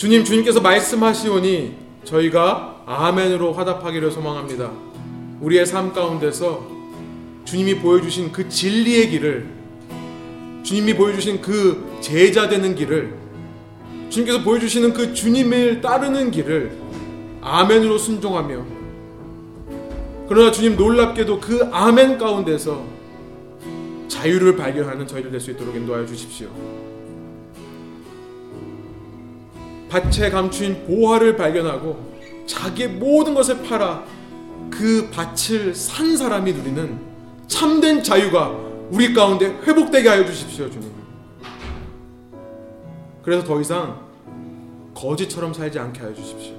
주님, 0.00 0.24
주님께서 0.24 0.62
말씀하시오니 0.62 1.76
저희가 2.04 2.84
아멘으로 2.86 3.52
화답하기를 3.52 4.10
소망합니다. 4.10 4.72
우리의 5.42 5.66
삶 5.66 5.92
가운데서 5.92 6.66
주님이 7.44 7.80
보여주신 7.80 8.32
그 8.32 8.48
진리의 8.48 9.10
길을, 9.10 9.46
주님이 10.62 10.94
보여주신 10.94 11.42
그 11.42 11.98
제자 12.00 12.48
되는 12.48 12.74
길을, 12.74 13.12
주님께서 14.08 14.42
보여주시는 14.42 14.94
그 14.94 15.12
주님을 15.12 15.82
따르는 15.82 16.30
길을 16.30 16.72
아멘으로 17.42 17.98
순종하며, 17.98 18.64
그러나 20.30 20.50
주님 20.50 20.76
놀랍게도 20.76 21.40
그 21.40 21.68
아멘 21.72 22.16
가운데서 22.16 22.82
자유를 24.08 24.56
발견하는 24.56 25.06
저희들 25.06 25.30
될수 25.30 25.50
있도록 25.50 25.76
인도하여 25.76 26.06
주십시오. 26.06 26.48
밭에 29.90 30.30
감추인 30.30 30.86
보화를 30.86 31.36
발견하고 31.36 32.10
자기의 32.46 32.90
모든 32.90 33.34
것을 33.34 33.62
팔아 33.62 34.04
그 34.70 35.10
밭을 35.10 35.74
산 35.74 36.16
사람이 36.16 36.52
누리는 36.52 36.98
참된 37.48 38.02
자유가 38.02 38.56
우리 38.90 39.12
가운데 39.12 39.46
회복되게 39.66 40.08
하여 40.08 40.24
주십시오, 40.24 40.70
주님. 40.70 40.90
그래서 43.22 43.44
더 43.44 43.60
이상 43.60 44.00
거지처럼 44.94 45.52
살지 45.52 45.78
않게 45.78 46.00
하여 46.00 46.14
주십시오. 46.14 46.54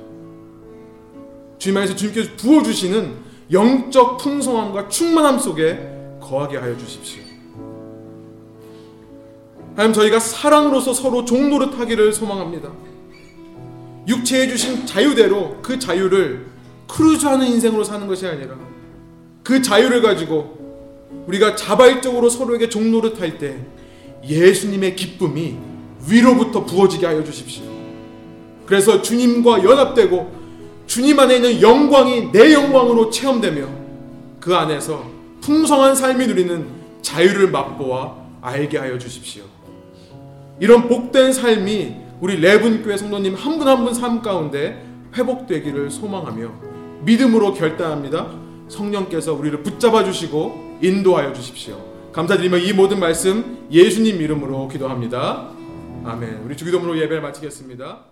주님 1.58 1.78
안에서 1.78 1.96
주님께서 1.96 2.32
부어주시는 2.38 3.16
영적 3.52 4.18
풍성함과 4.18 4.90
충만함 4.90 5.40
속에 5.40 6.20
거하게 6.20 6.58
하여 6.58 6.78
주십시오. 6.78 7.24
하나님 9.76 9.94
저희가 9.94 10.20
사랑으로서 10.20 10.94
서로 10.94 11.24
종노릇하기를 11.24 12.14
소망합니다. 12.14 12.72
육체에 14.08 14.48
주신 14.48 14.86
자유대로 14.86 15.60
그 15.62 15.78
자유를 15.80 16.46
크루즈하는 16.88 17.48
인생으로 17.48 17.84
사는 17.84 18.06
것이 18.08 18.28
아니라 18.28 18.56
그 19.44 19.62
자유를 19.62 20.02
가지고 20.02 20.60
우리가 21.28 21.56
자발적으로 21.56 22.30
서로에게 22.30 22.70
종노릇할 22.70 23.38
때 23.38 23.58
예수님의 24.28 24.96
기쁨이 24.96 25.58
위로부터 26.08 26.66
부어지게 26.66 27.06
하여 27.06 27.24
주십시오. 27.24 27.64
그래서 28.66 29.02
주님과 29.02 29.64
연합되고 29.64 30.42
주님 30.88 31.20
안에 31.20 31.36
있는 31.36 31.62
영광이 31.62 32.32
내 32.32 32.54
영광으로 32.54 33.10
체험되며 33.10 33.68
그 34.40 34.56
안에서 34.56 35.06
풍성한 35.42 35.96
삶이 35.96 36.28
누리는 36.28 36.66
자유를 37.02 37.50
맛보아 37.50 38.16
알게 38.42 38.78
하여 38.78 38.98
주십시오. 38.98 39.44
이런 40.60 40.88
복된 40.88 41.34
삶이 41.34 41.96
우리 42.22 42.40
레분교회 42.40 42.98
성도님 42.98 43.34
한 43.36 43.58
분 43.58 43.68
한 43.68 43.84
분 43.84 43.94
삶 43.94 44.22
가운데 44.22 44.86
회복되기를 45.16 45.90
소망하며 45.90 46.52
믿음으로 47.04 47.54
결단합니다. 47.54 48.30
성령께서 48.70 49.34
우리를 49.34 49.64
붙잡아 49.64 50.04
주시고 50.04 50.78
인도하여 50.82 51.34
주십시오. 51.34 51.84
감사드리며 52.14 52.58
이 52.60 52.74
모든 52.74 53.00
말씀 53.00 53.68
예수님 53.72 54.22
이름으로 54.22 54.68
기도합니다. 54.68 55.50
아멘. 56.06 56.44
우리 56.46 56.56
주기도문으로 56.56 56.98
예배를 57.00 57.22
마치겠습니다. 57.22 58.06